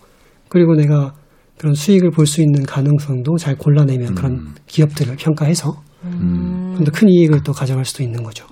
[0.50, 1.14] 그리고 내가
[1.58, 4.16] 그런 수익을 볼 수 있는 가능성도 잘 골라내면 음.
[4.16, 5.82] 그런 기업들을 평가해서
[6.80, 6.86] 음.
[6.86, 8.46] 좀더 큰 이익을 또 가져갈 수도 있는 거죠.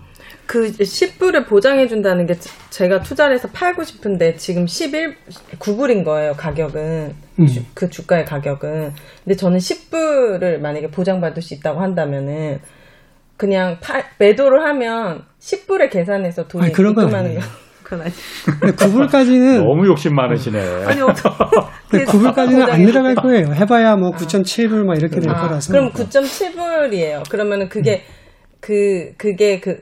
[0.47, 2.34] 그 10불을 보장해 준다는 게
[2.69, 5.15] 제가 투자를 해서 팔고 싶은데 지금 11
[5.59, 7.13] 9불인 거예요, 가격은.
[7.39, 7.45] 음.
[7.45, 8.93] 주, 그 주가의 가격은.
[9.25, 12.59] 근데 저는 10불을 만약에 보장받을 수 있다고 한다면은
[13.36, 17.41] 그냥 팔, 매도를 하면 10불에 계산해서 돈이 입금하는 거.
[17.84, 18.11] 그건 아니.
[18.75, 20.59] 9불까지는 너무 욕심 많으시네.
[20.86, 23.53] 아니, 9불까지는 안 내려갈 거예요.
[23.53, 25.71] 해봐야 뭐 9.7불 막 이렇게 될 아, 거라서.
[25.71, 27.30] 그럼 9.7불이에요.
[27.30, 28.16] 그러면은 그게 음.
[28.60, 29.76] 그 그게 그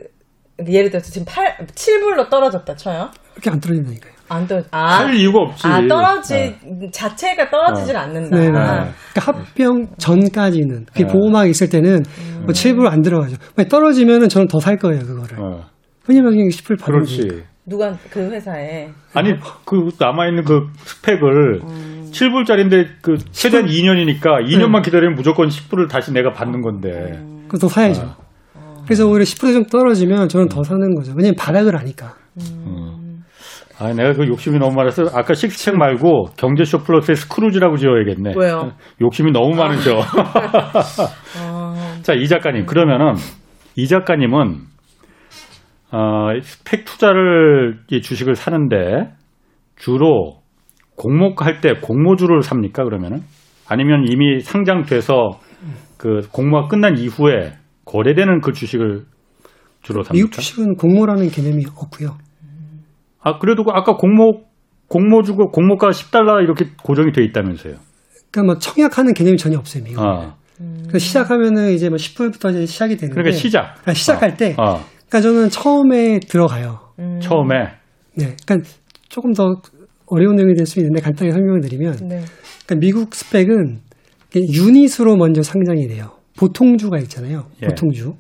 [0.68, 3.10] 예를 들어서 지금 8, 7불로 떨어졌다 쳐요.
[3.34, 4.14] 그렇게 안 떨어진다니까요.
[4.28, 5.00] 안 떨, 아.
[5.06, 5.68] 할 이유가 없지.
[5.68, 6.90] 아, 떨어지, 네.
[6.92, 8.00] 자체가 떨어지질 어.
[8.00, 8.36] 않는다.
[8.36, 8.52] 네, 네.
[8.52, 11.08] 그러니까 합병 전까지는, 그 네.
[11.08, 12.40] 보호막 있을 때는 음.
[12.46, 13.36] 뭐 7불 안 들어가죠.
[13.70, 15.40] 떨어지면은 저는 더 살 거예요, 그거를.
[15.40, 15.66] 어.
[16.08, 17.44] 왜냐면 10불 받는 그렇지.
[17.68, 19.32] 누가 그 회사에 아니
[19.66, 22.10] 그 남아 있는 그 스펙을 음.
[22.12, 26.90] 7불짜리인데 그 최대한 2년이니까 2년만 기다리면 무조건 10불을 다시 내가 받는 건데.
[27.14, 27.48] 음.
[27.60, 28.16] 더 사야죠.
[28.86, 28.88] 아.
[28.88, 31.14] 그래서 오히려 10% 정도 떨어지면 저는 더 사는 거죠.
[31.16, 32.14] 왜냐면 바닥을 아니까.
[32.40, 33.24] 음.
[33.78, 38.34] 아, 내가 그 욕심이 너무 많아서 아까 식스책 말고 경제쇼 플러스의 스크루지라고 지어야겠네.
[38.38, 38.72] 왜요?
[39.02, 40.00] 욕심이 너무 많으죠.
[41.38, 42.00] 아.
[42.04, 42.68] 자, 이 작가님.
[42.68, 43.16] 그러면은
[43.76, 44.60] 이 작가님은
[45.92, 49.12] 어, 스펙 투자를 이 주식을 사는데
[49.76, 50.38] 주로
[50.96, 52.86] 공모할 때 공모주를 삽니까?
[52.86, 53.20] 그러면은
[53.68, 55.40] 아니면 이미 상장돼서
[55.98, 57.54] 그 공모가 끝난 이후에
[57.96, 59.06] 거래되는 그 주식을
[59.82, 60.14] 주로 삽니까?
[60.14, 62.18] 미국 주식은 공모라는 개념이 없고요.
[63.22, 64.44] 아 그래도 그 아까 공모
[64.88, 67.76] 공모 주고 공모가 10달러 이렇게 고정이 돼 있다면서요?
[68.32, 70.08] 그러니까 뭐 청약하는 개념이 전혀 없어요 미국은.
[70.08, 70.36] 아.
[70.58, 73.14] 그러니까 시작하면은 이제 뭐 10분부터 이제 시작이 되는데.
[73.16, 73.74] 그러니까 시작.
[73.82, 74.36] 그러니까 시작할 아.
[74.36, 74.56] 때.
[74.58, 74.84] 아.
[75.08, 76.80] 그러니까 저는 처음에 들어가요.
[77.00, 77.20] 음.
[77.22, 77.56] 처음에.
[78.16, 78.36] 네.
[78.46, 78.70] 그러니까
[79.10, 79.62] 조금 더
[80.08, 82.22] 어려운 내용이 될 수 있는데 간단히 설명을 드리면, 네.
[82.66, 83.80] 그러니까 미국 스펙은
[84.36, 86.12] 유닛으로 먼저 상장이 돼요.
[86.38, 87.46] 보통주가 있잖아요.
[87.64, 87.68] 예.
[87.68, 88.14] 보통주.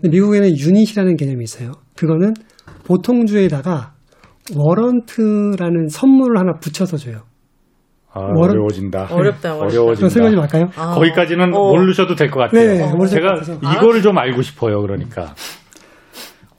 [0.00, 1.72] 근데 미국에는 유닛이라는 개념이 있어요.
[1.96, 2.32] 그거는
[2.86, 3.92] 보통주에다가
[4.56, 7.22] 워런트라는 선물을 하나 붙여서 줘요.
[8.12, 8.50] 아, 워런...
[8.50, 9.08] 어려워진다.
[9.10, 10.08] 어렵다, 어려워진다.
[10.08, 10.64] 설명 좀 할까요?
[10.76, 10.94] 아.
[10.94, 11.70] 거기까지는 어.
[11.70, 12.66] 모르셔도 될 것 같아요.
[12.66, 13.06] 네, 어.
[13.06, 13.34] 제가
[13.76, 14.80] 이거를 좀 알고 싶어요.
[14.80, 15.34] 그러니까.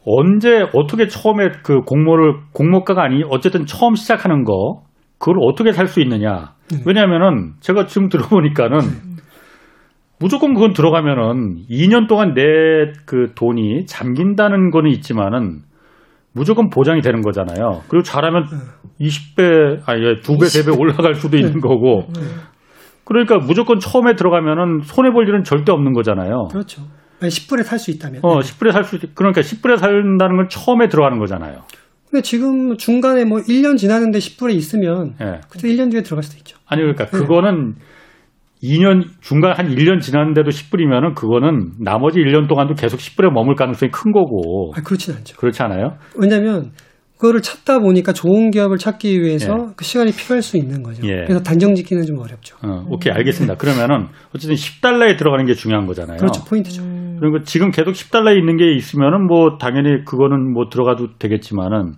[0.06, 4.82] 언제 어떻게 처음에 그 공모를 공모가가 아니 어쨌든 처음 시작하는 거
[5.20, 6.54] 그걸 어떻게 살 수 있느냐?
[6.72, 6.78] 네.
[6.86, 8.80] 왜냐하면은 제가 지금 들어보니까는
[10.22, 12.42] 무조건 그건 들어가면은 2년 동안 내
[13.06, 15.62] 그 돈이 잠긴다는 거는 있지만은
[16.34, 17.82] 무조건 보장이 되는 거잖아요.
[17.90, 18.46] 그리고 잘하면
[19.02, 22.08] 20배, 아니, 2배, 3배 올라갈 수도 있는 거고.
[23.04, 26.48] 그러니까 무조건 처음에 들어가면은 손해볼 일은 절대 없는 거잖아요.
[26.52, 26.84] 그렇죠.
[27.20, 28.22] 10불에 살 수 있다면.
[28.24, 31.64] 어, 10불에 살 수, 있, 그러니까 10불에 산다는 건 처음에 들어가는 거잖아요.
[32.10, 35.16] 근데 지금 중간에 뭐 1년 지났는데 10불에 있으면.
[35.20, 35.42] 네.
[35.50, 36.58] 그때 1년 뒤에 들어갈 수도 있죠.
[36.68, 37.12] 아니, 그러니까 네.
[37.12, 37.76] 그거는
[38.64, 44.12] 2년 중간 한 1년 지났는데도 10불이면은 그거는 나머지 1년 동안도 계속 10불에 머물 가능성이 큰
[44.12, 44.74] 거고.
[44.76, 45.38] 아, 그렇진 않죠.
[45.38, 45.98] 그렇지 않아요?
[46.16, 46.72] 왜냐면
[47.18, 49.74] 그거를 찾다 보니까 좋은 기업을 찾기 위해서 예.
[49.76, 51.06] 그 시간이 필요할 수 있는 거죠.
[51.08, 51.24] 예.
[51.26, 52.58] 그래서 단정 짓기는 좀 어렵죠.
[52.64, 53.56] 어, 오케이, 알겠습니다.
[53.56, 56.18] 그러면은 어쨌든 10달러에 들어가는 게 중요한 거잖아요.
[56.18, 56.44] 그렇죠.
[56.46, 56.82] 포인트죠.
[56.82, 57.18] 음.
[57.20, 61.94] 그리고 지금 계속 10달러에 있는 게 있으면은 뭐 당연히 그거는 뭐 들어가도 되겠지만은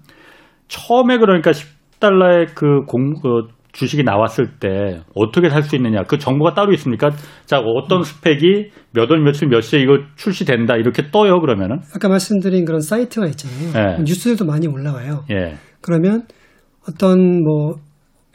[0.68, 6.18] 처음에 그러니까 10 10달러의 그 공, 어, 주식이 나왔을 때 어떻게 살 수 있느냐 그
[6.18, 7.10] 정보가 따로 있습니까?
[7.46, 8.04] 자 어떤 음.
[8.04, 13.28] SPAC이 몇 월 며칠 몇 시에 이거 출시된다 이렇게 떠요 그러면은 아까 말씀드린 그런 사이트가
[13.28, 13.98] 있잖아요.
[13.98, 14.04] 예.
[14.04, 15.26] 뉴스들도 많이 올라와요.
[15.32, 15.56] 예.
[15.82, 16.24] 그러면
[16.88, 17.76] 어떤 뭐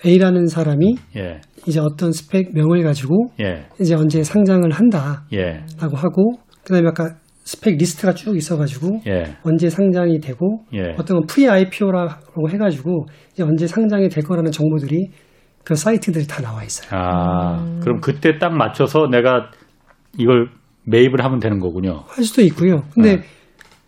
[0.04, 1.40] A라는 사람이 예.
[1.66, 3.66] 이제 어떤 SPAC 명을 가지고 예.
[3.80, 5.62] 이제 언제 상장을 한다라고 예.
[5.78, 6.32] 하고
[6.64, 9.36] 그다음에 아까 SPAC 리스트가 쭉 있어가지고 예.
[9.42, 10.94] 언제 상장이 되고 예.
[10.98, 15.08] 어떤 건 pre IPO라고 해가지고 이제 언제 상장이 될 거라는 정보들이
[15.68, 16.88] 그 사이트들이 다 나와 있어요.
[16.98, 17.80] 아 음.
[17.82, 19.50] 그럼 그때 딱 맞춰서 내가
[20.16, 20.48] 이걸
[20.86, 22.04] 매입을 하면 되는 거군요.
[22.06, 22.84] 할 수도 있고요.
[22.94, 23.22] 근데 네.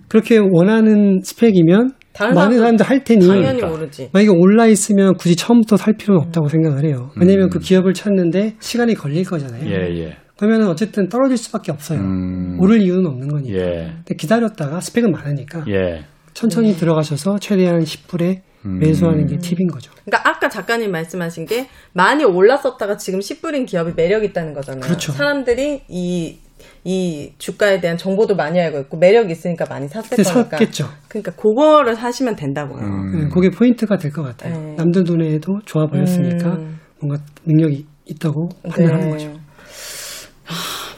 [0.06, 1.92] 그렇게 원하는 스펙이면
[2.34, 4.10] 많은 사람들 할 테니 당연히 모르지.
[4.12, 6.48] 만약에 올라 있으면 굳이 처음부터 살 필요는 없다고 음.
[6.48, 7.12] 생각을 해요.
[7.18, 7.48] 왜냐하면 음.
[7.48, 9.64] 그 기업을 찾는데 시간이 걸릴 거잖아요.
[9.64, 10.16] 예, 예.
[10.36, 11.98] 그러면 어쨌든 떨어질 수밖에 없어요.
[12.00, 12.58] 음.
[12.60, 13.56] 오를 이유는 없는 거니까.
[13.56, 13.92] 예.
[13.94, 16.04] 근데 기다렸다가 스펙은 많으니까 예.
[16.34, 18.49] 천천히 들어가셔서 최대한 10불에 음.
[18.62, 19.90] 매수하는 게 팁인 거죠.
[20.04, 24.82] 그러니까 아까 작가님 말씀하신 게 많이 올랐었다가 지금 10불인 기업이 매력 있다는 거잖아요.
[24.82, 25.12] 그렇죠.
[25.12, 26.38] 사람들이 이
[26.84, 30.24] 이 주가에 대한 정보도 많이 알고 있고 매력이 있으니까 많이 샀을 거니까.
[30.58, 30.88] 샀겠죠.
[31.08, 32.82] 그러니까 그거를 사시면 된다고요.
[32.82, 33.12] 음.
[33.18, 34.58] 네, 그게 포인트가 될 것 같아요.
[34.58, 34.74] 네.
[34.76, 36.78] 남들 눈에도 좋아 보였으니까 음.
[37.00, 39.10] 뭔가 능력이 있다고 판단하는 네.
[39.10, 39.40] 거죠.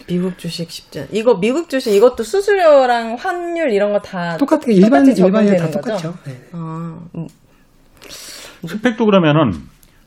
[0.09, 1.07] 미국 주식 쉽지 않.
[1.13, 6.15] 이거 미국 주식 이것도 수수료랑 환율 이런 거 다 똑같아 일반 일반이 다 똑같죠.
[6.25, 6.33] 네.
[6.53, 7.27] 아, 음.
[8.67, 9.53] 스펙도 그러면은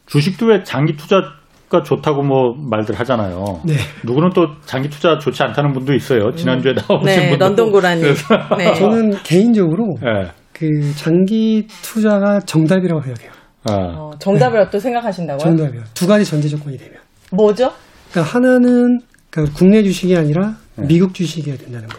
[0.05, 1.21] 주식도 왜 장기 투자
[1.67, 3.59] 가 좋다고 뭐 말들 하잖아요.
[3.65, 3.73] 네.
[4.03, 6.31] 누구는 또 장기 투자 좋지 않다는 분도 있어요.
[6.35, 6.75] 지난주에 음.
[6.75, 7.45] 나오신 네, 분도.
[7.45, 8.01] 런던 고라니.
[8.03, 8.13] 네.
[8.77, 10.29] 저는 개인적으로 네.
[10.53, 13.31] 그 장기 투자가 정답이라고 생각해요.
[13.63, 13.73] 아.
[13.97, 15.39] 어, 정답이라고 또 생각하신다고요?
[15.39, 15.81] 정답이요.
[15.95, 16.93] 두 가지 전제 조건이 되면.
[17.31, 17.71] 뭐죠?
[18.11, 18.99] 그러니까 하나는
[19.31, 20.85] 그러니까 국내 주식이 아니라 네.
[20.87, 21.97] 미국 주식이어야 된다는 거.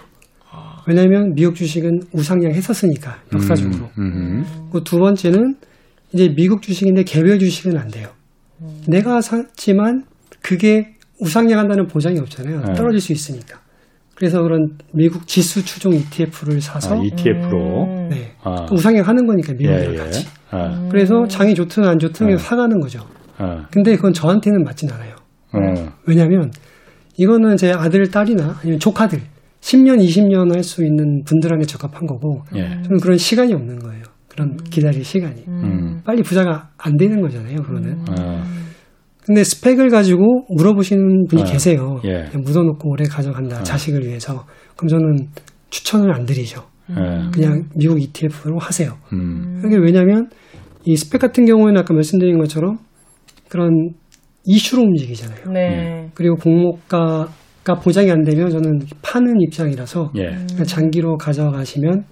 [0.87, 3.91] 왜냐하면 미국 주식은 우상향 했었으니까 역사적으로.
[3.99, 4.81] 음, 음.
[4.85, 5.57] 두 번째는
[6.17, 8.09] 이제 미국 주식인데 개별 주식은 안 돼요.
[8.63, 8.81] 음.
[8.89, 10.05] 내가 샀지만
[10.43, 12.63] 그게 우상향한다는 보장이 없잖아요.
[12.63, 12.73] 네.
[12.75, 13.61] 떨어질 수 있으니까.
[14.15, 18.09] 그래서 그런 미국 지수 추종 ETF를 사서 아, ETF로 음.
[18.09, 18.33] 네.
[18.43, 18.67] 아.
[18.73, 19.97] 우상향하는 거니까 미국이랑 예, 예.
[19.99, 20.27] 같이.
[20.51, 20.89] 아.
[20.91, 22.37] 그래서 장이 좋든 안 좋든 아.
[22.39, 23.01] 사가는 거죠.
[23.37, 23.67] 아.
[23.71, 25.15] 근데 그건 저한테는 맞진 않아요.
[25.53, 25.93] 어.
[26.07, 26.51] 왜냐하면
[27.19, 29.21] 이거는 제 아들, 딸이나 아니면 조카들
[29.61, 32.69] 10년, 20년 할 수 있는 분들한테 적합한 거고 예.
[32.85, 34.03] 저는 그런 시간이 없는 거예요.
[34.37, 34.57] 그런 음.
[34.71, 35.45] 기다릴 시간이.
[35.49, 36.03] 음.
[36.05, 37.91] 빨리 부자가 안 되는 거잖아요, 그거는.
[37.91, 38.05] 음.
[38.11, 38.45] 아.
[39.25, 41.45] 근데 스펙을 가지고 물어보시는 분이 아.
[41.47, 42.01] 계세요.
[42.05, 42.29] 예.
[42.37, 43.63] 묻어놓고 오래 가져간다, 아.
[43.63, 44.45] 자식을 위해서.
[44.77, 45.29] 그럼 저는
[45.71, 46.63] 추천을 안 드리죠.
[46.91, 47.31] 음.
[47.33, 48.93] 그냥 미국 ETF로 하세요.
[49.13, 49.59] 음.
[49.63, 50.29] 그게 왜냐면
[50.85, 52.79] 이 스펙 같은 경우에는 아까 말씀드린 것처럼
[53.49, 53.91] 그런
[54.45, 55.51] 이슈로 움직이잖아요.
[55.53, 56.11] 네.
[56.15, 60.65] 그리고 공모가가 보장이 안 되면 저는 파는 입장이라서 예.
[60.65, 62.05] 장기로 가져가시면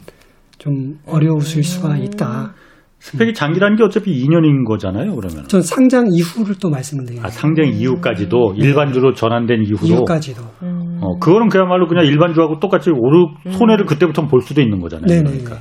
[0.64, 2.54] 좀 어려우실 수가 있다.
[2.98, 5.46] 스펙이 장기라는 게 어차피 2년인 거잖아요, 그러면.
[5.46, 8.64] 전 상장 이후를 또 말씀을 드리요 아, 상장 이후까지도 네.
[8.66, 9.86] 일반주로 전환된 이후로.
[9.86, 10.42] 이후까지도.
[10.62, 10.98] 음.
[11.02, 15.06] 어, 그거는 그야말로 그냥 일반주하고 똑같이 오르 손해를 그때부터 볼 수도 있는 거잖아요.
[15.06, 15.22] 네네.
[15.22, 15.58] 그러니까.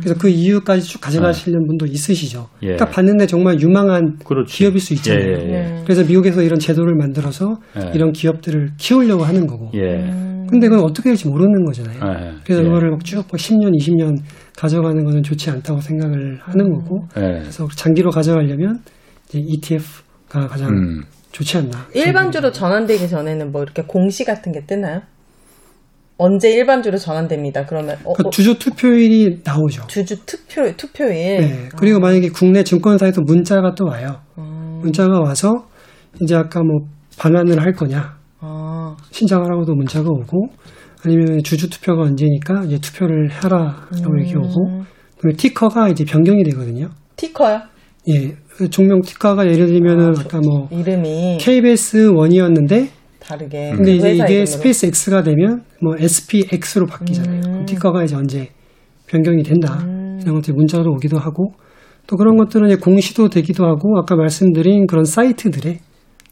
[0.00, 1.66] 그래서 그 이유까지 쭉 가져가시는 네.
[1.66, 2.46] 분도 있으시죠.
[2.62, 2.76] 예.
[2.76, 4.56] 딱 봤는데 정말 유망한 그렇지.
[4.56, 5.22] 기업일 수 있잖아요.
[5.22, 5.82] 예, 예, 예.
[5.84, 7.90] 그래서 미국에서 이런 제도를 만들어서 예.
[7.94, 9.70] 이런 기업들을 키우려고 하는 거고.
[10.50, 10.50] 예.
[10.50, 12.00] 근데 그건 어떻게 될지 모르는 거잖아요.
[12.44, 14.16] 그래서 그거를 쭉 10년, 20년
[14.56, 17.06] 가져가는 것은 좋지 않다고 생각을 하는 거고.
[17.14, 18.80] 그래서 장기로 가져가려면
[19.28, 21.02] 이제 ETF가 가장 음.
[21.32, 21.86] 좋지 않나.
[21.94, 25.02] 일반주로 전환되기 전에는 뭐 이렇게 공시 같은 게 뜨나요?
[26.18, 27.64] 언제 일반주로 전환됩니다.
[27.64, 29.86] 그러면 어, 그러니까 어, 주주 투표일이 나오죠.
[29.86, 31.40] 주주 투표 투표일.
[31.40, 31.68] 네.
[31.78, 32.00] 그리고 아.
[32.00, 34.20] 만약에 국내 증권사에서 문자가 또 와요.
[34.36, 34.80] 음.
[34.82, 35.66] 문자가 와서
[36.20, 36.88] 이제 아까 뭐
[37.18, 38.96] 반환을 할 거냐 아.
[39.10, 40.48] 신청하라고도 문자가 오고
[41.04, 44.18] 아니면 주주 투표가 언제니까 이제 투표를 해라라고 음.
[44.18, 44.82] 이렇게 오고
[45.18, 46.88] 그리고 티커가 이제 변경이 되거든요.
[47.16, 47.60] 티커요?
[48.08, 48.34] 예.
[48.48, 52.88] 그 종명 티커가 예를 들면은 아, 까뭐 이름이 KBS 원이었는데
[53.18, 53.72] 다르게.
[53.74, 54.46] 근데 이제 이게 이름으로.
[54.46, 57.40] Space X가 되면 뭐 SPX로 바뀌잖아요.
[57.46, 57.64] 음.
[57.66, 58.48] 티커가 이제 언제
[59.06, 59.78] 변경이 된다.
[59.84, 60.18] 음.
[60.22, 61.52] 이런 것들이 문자로 오기도 하고
[62.06, 65.78] 또 그런 것들은 이제 공시도 되기도 하고 아까 말씀드린 그런 사이트들에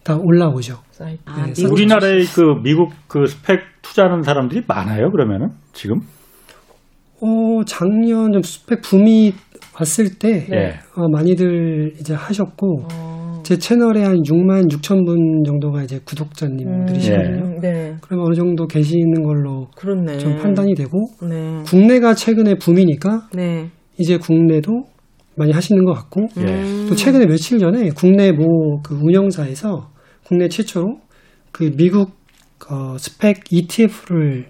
[0.09, 0.79] 다 올라오죠.
[0.91, 1.21] 사이트.
[1.27, 5.11] 아, 네, 우리나라의 그 미국 그 SPAC 투자하는 사람들이 많아요.
[5.11, 5.99] 그러면은 지금?
[7.21, 9.35] 어 작년 좀 SPAC 붐이
[9.79, 10.79] 왔을 때 네.
[10.97, 12.87] 어, 많이들 이제 하셨고.
[12.91, 13.19] 어.
[13.45, 17.45] 제 채널에 한 6만 6천 분 정도가 이제 구독자님들이시거든요.
[17.45, 17.97] 음, 네.
[18.03, 20.19] 그럼 어느 정도 계시는 걸로 그렇네.
[20.19, 21.63] 좀 판단이 되고 네.
[21.65, 23.71] 국내가 최근에 붐이니까 네.
[23.97, 24.85] 이제 국내도
[25.37, 26.87] 많이 하시는 것 같고 음.
[26.91, 29.89] 또 최근에 며칠 전에 국내 뭐그 운영사에서
[30.29, 30.99] 국내 최초로
[31.53, 32.11] 그 미국
[32.71, 34.47] 어, 스펙 ETF를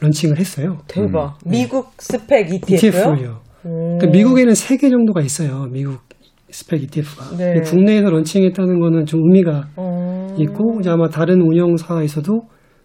[0.00, 0.78] 런칭을 했어요.
[0.88, 1.38] 대박.
[1.46, 1.50] 음.
[1.50, 2.76] 미국 스펙 ETF요?
[2.76, 3.40] ETF를요.
[3.62, 5.66] 그러니까 미국에는 세 개 정도가 있어요.
[5.70, 6.00] 미국
[6.50, 7.36] 스펙 ETF가.
[7.36, 7.60] 네.
[7.60, 10.34] 국내에서 런칭했다는 거는 좀 의미가 어.
[10.38, 12.40] 있고 이제 아마 다른 운영사에서도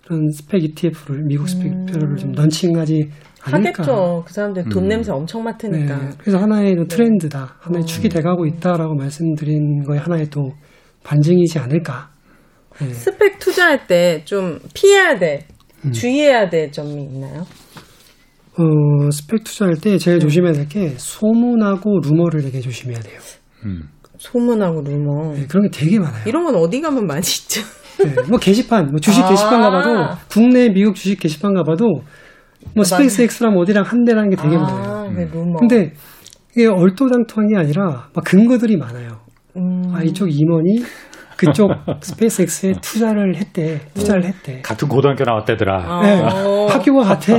[0.06, 3.10] 그런 스펙 ETF를 미국 스펙 ETF를 좀 런칭하지
[3.44, 3.84] 않을까.
[3.84, 4.24] 하겠죠.
[4.28, 4.88] 그 사람들 돈 음.
[4.90, 6.10] 냄새 엄청 네, 맡으니까.
[6.20, 7.86] 그래서 하나의 좀 트렌드다, 하나의 어.
[7.86, 10.52] 축이 돼가고 있다라고 말씀드린 거에 하나의 또
[11.04, 12.10] 반증이지 않을까.
[12.80, 12.94] 네.
[12.94, 15.48] 스펙 투자할 때 좀 피해야 돼,
[15.86, 15.92] 음.
[15.92, 17.46] 주의해야 될 점이 있나요?
[18.60, 19.98] 어, SPAC 투자할 때 네.
[19.98, 23.20] 제일 조심해야 될 게 소문하고 루머를 되게 조심해야 돼요.
[23.66, 23.84] 음.
[24.18, 25.34] 소문하고 루머.
[25.34, 26.24] 네, 그런 게 되게 많아요.
[26.26, 27.62] 이런 건 어디 가면 많이 있죠.
[28.04, 29.30] 네, 뭐 게시판, 뭐 주식 아.
[29.30, 32.02] 게시판 가봐도 국내 미국 주식 게시판 가봐도
[32.76, 34.92] 뭐 SpaceX랑 어디랑 한대라는 게 되게 많아요.
[34.92, 35.60] 아, 그 루머.
[35.60, 35.94] 근데
[36.56, 39.20] 이게 얼토당토한 게 아니라 막 근거들이 많아요.
[39.56, 39.84] 음.
[39.94, 40.84] 아 이쪽 임원이
[41.38, 44.62] 그쪽 SpaceX에 투자를 했대, 투자를 했대.
[44.62, 45.84] 같은 고등학교 나왔대더라.
[45.86, 46.02] 아.
[46.02, 46.68] 네, 어.
[46.70, 47.34] 학교가 같아.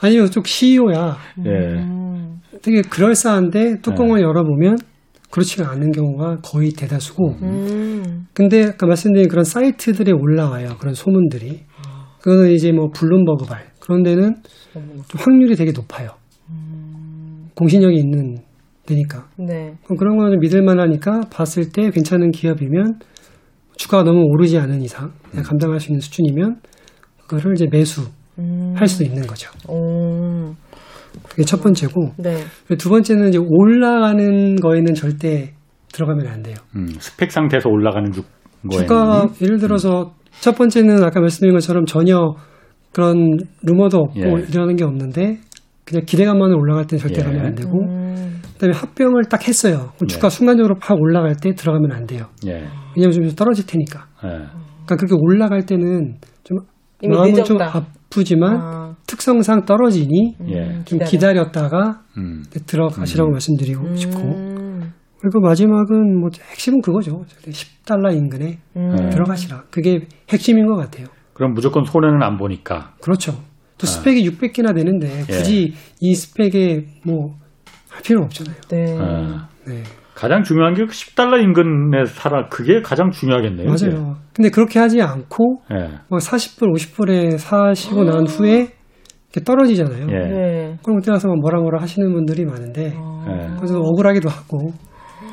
[0.00, 1.16] 아니면 이쪽 CEO야.
[1.46, 1.50] 예.
[1.50, 2.40] 음.
[2.62, 4.76] 되게 그럴싸한데 뚜껑을 열어보면
[5.30, 7.34] 그렇지가 않은 경우가 거의 대다수고.
[7.42, 8.26] 음.
[8.32, 10.76] 근데 아까 말씀드린 그런 사이트들에 올라와요.
[10.78, 11.64] 그런 소문들이.
[12.20, 14.36] 그거는 이제 뭐 블룸버그발 그런 데는
[14.72, 16.10] 좀 확률이 되게 높아요.
[17.54, 18.36] 공신력이 있는
[18.86, 19.28] 데니까.
[19.36, 19.74] 네.
[19.84, 22.98] 그럼 그런 거는 좀 믿을 만하니까 봤을 때 괜찮은 기업이면
[23.76, 26.60] 주가가 너무 오르지 않은 이상 그냥 감당할 수 있는 수준이면
[27.26, 28.74] 그거를 이제 매수할 음.
[28.86, 29.50] 수 있는 거죠.
[29.68, 30.54] 오.
[31.28, 32.44] 그게 첫 번째고 네.
[32.78, 35.54] 두 번째는 이제 올라가는 거에는 절대
[35.92, 36.56] 들어가면 안 돼요.
[36.76, 38.22] 음, 스펙 상태에서 올라가는 주,
[38.70, 42.34] 주가 예를 들어서 첫 번째는 아까 말씀드린 것처럼 전혀
[42.92, 44.44] 그런 루머도 없고 예.
[44.48, 45.38] 이러는 게 없는데
[45.84, 47.24] 그냥 기대감만으로 올라갈 때는 절대 예.
[47.24, 48.39] 가면 안 되고 음.
[48.60, 49.92] 그다음에 합병을 딱 했어요.
[49.96, 50.30] 그럼 주가 예.
[50.30, 52.26] 순간적으로 팍 올라갈 때 들어가면 안 돼요.
[52.46, 52.66] 예.
[52.94, 54.06] 왜냐면 좀 떨어질 테니까.
[54.24, 54.28] 예.
[54.28, 56.58] 그러니까 그렇게 올라갈 때는 좀
[57.02, 57.78] 마음은 좀 늦었다.
[57.78, 58.96] 아프지만 아.
[59.06, 60.84] 특성상 떨어지니 예.
[60.84, 60.98] 좀.
[60.98, 62.42] 기다렸다가 음.
[62.66, 63.32] 들어가시라고 음.
[63.32, 64.92] 말씀드리고 싶고 음.
[65.18, 67.24] 그리고 마지막은 뭐 핵심은 그거죠.
[67.42, 68.94] 10달러 인근에 음.
[68.94, 69.08] 네.
[69.08, 69.64] 들어가시라.
[69.70, 71.06] 그게 핵심인 것 같아요.
[71.32, 72.92] 그럼 무조건 손해는 안 보니까.
[73.00, 73.32] 그렇죠.
[73.78, 73.86] 또 아.
[73.86, 75.24] 스펙이 600개나 되는데 예.
[75.24, 77.39] 굳이 이 스펙에 뭐
[78.00, 78.56] 할 필요 없잖아요.
[78.70, 78.98] 네.
[78.98, 79.48] 어.
[79.66, 79.82] 네.
[80.14, 83.68] 가장 중요한 게 10달러 인근에 살아 그게 가장 중요하겠네요.
[83.68, 84.16] 맞아요.
[84.34, 85.98] 근데 그렇게 하지 않고 예.
[86.08, 88.68] 뭐 40불, 50불에 사시고 난 후에
[89.32, 90.06] 이렇게 떨어지잖아요.
[90.10, 90.28] 예.
[90.28, 90.76] 네.
[90.82, 93.24] 그럼 그때 가서 막 뭐라 뭐라 하시는 분들이 많은데 어.
[93.28, 93.56] 예.
[93.56, 94.72] 그래서 억울하기도 하고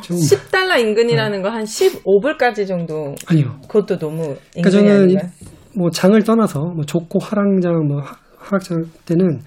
[0.01, 3.57] 좀 10달러 인근이라는 거한 15불까지 정도 아니요.
[3.67, 4.21] 그것도 너무
[4.55, 5.29] 인근이 그러니까 저는 아닌가요?
[5.75, 9.39] 뭐 장을 떠나서 뭐 좋고 하락장 뭐 하- 하락장 때는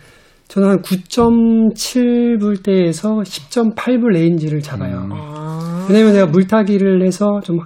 [0.51, 5.03] 저는 한 9.7불 대에서 10.8불 range를 잡아요.
[5.05, 5.11] 음.
[5.13, 5.87] 아.
[5.89, 7.61] 왜냐면 내가 물타기를 해서 좀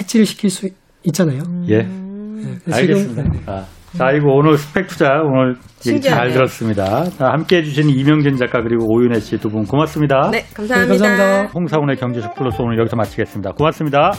[0.00, 0.68] 해치를 시킬 수
[1.04, 1.40] 있잖아요.
[1.68, 1.78] 예.
[1.82, 3.22] 네, 알겠습니다.
[3.24, 3.40] 지금, 네.
[3.46, 3.64] 아,
[3.96, 5.56] 자, 이거 오늘 SPAC 투자 오늘
[5.86, 6.30] 얘기 잘.
[6.30, 7.04] 들었습니다.
[7.10, 10.30] 자, 함께 해주신 이명진 작가 그리고 오윤혜 씨 두 분 고맙습니다.
[10.30, 10.94] 네, 감사합니다.
[10.94, 11.52] 네, 감사합니다.
[11.54, 13.50] 홍사훈의 경제쇼 플러스 오늘 여기서 마치겠습니다.
[13.52, 14.12] 고맙습니다.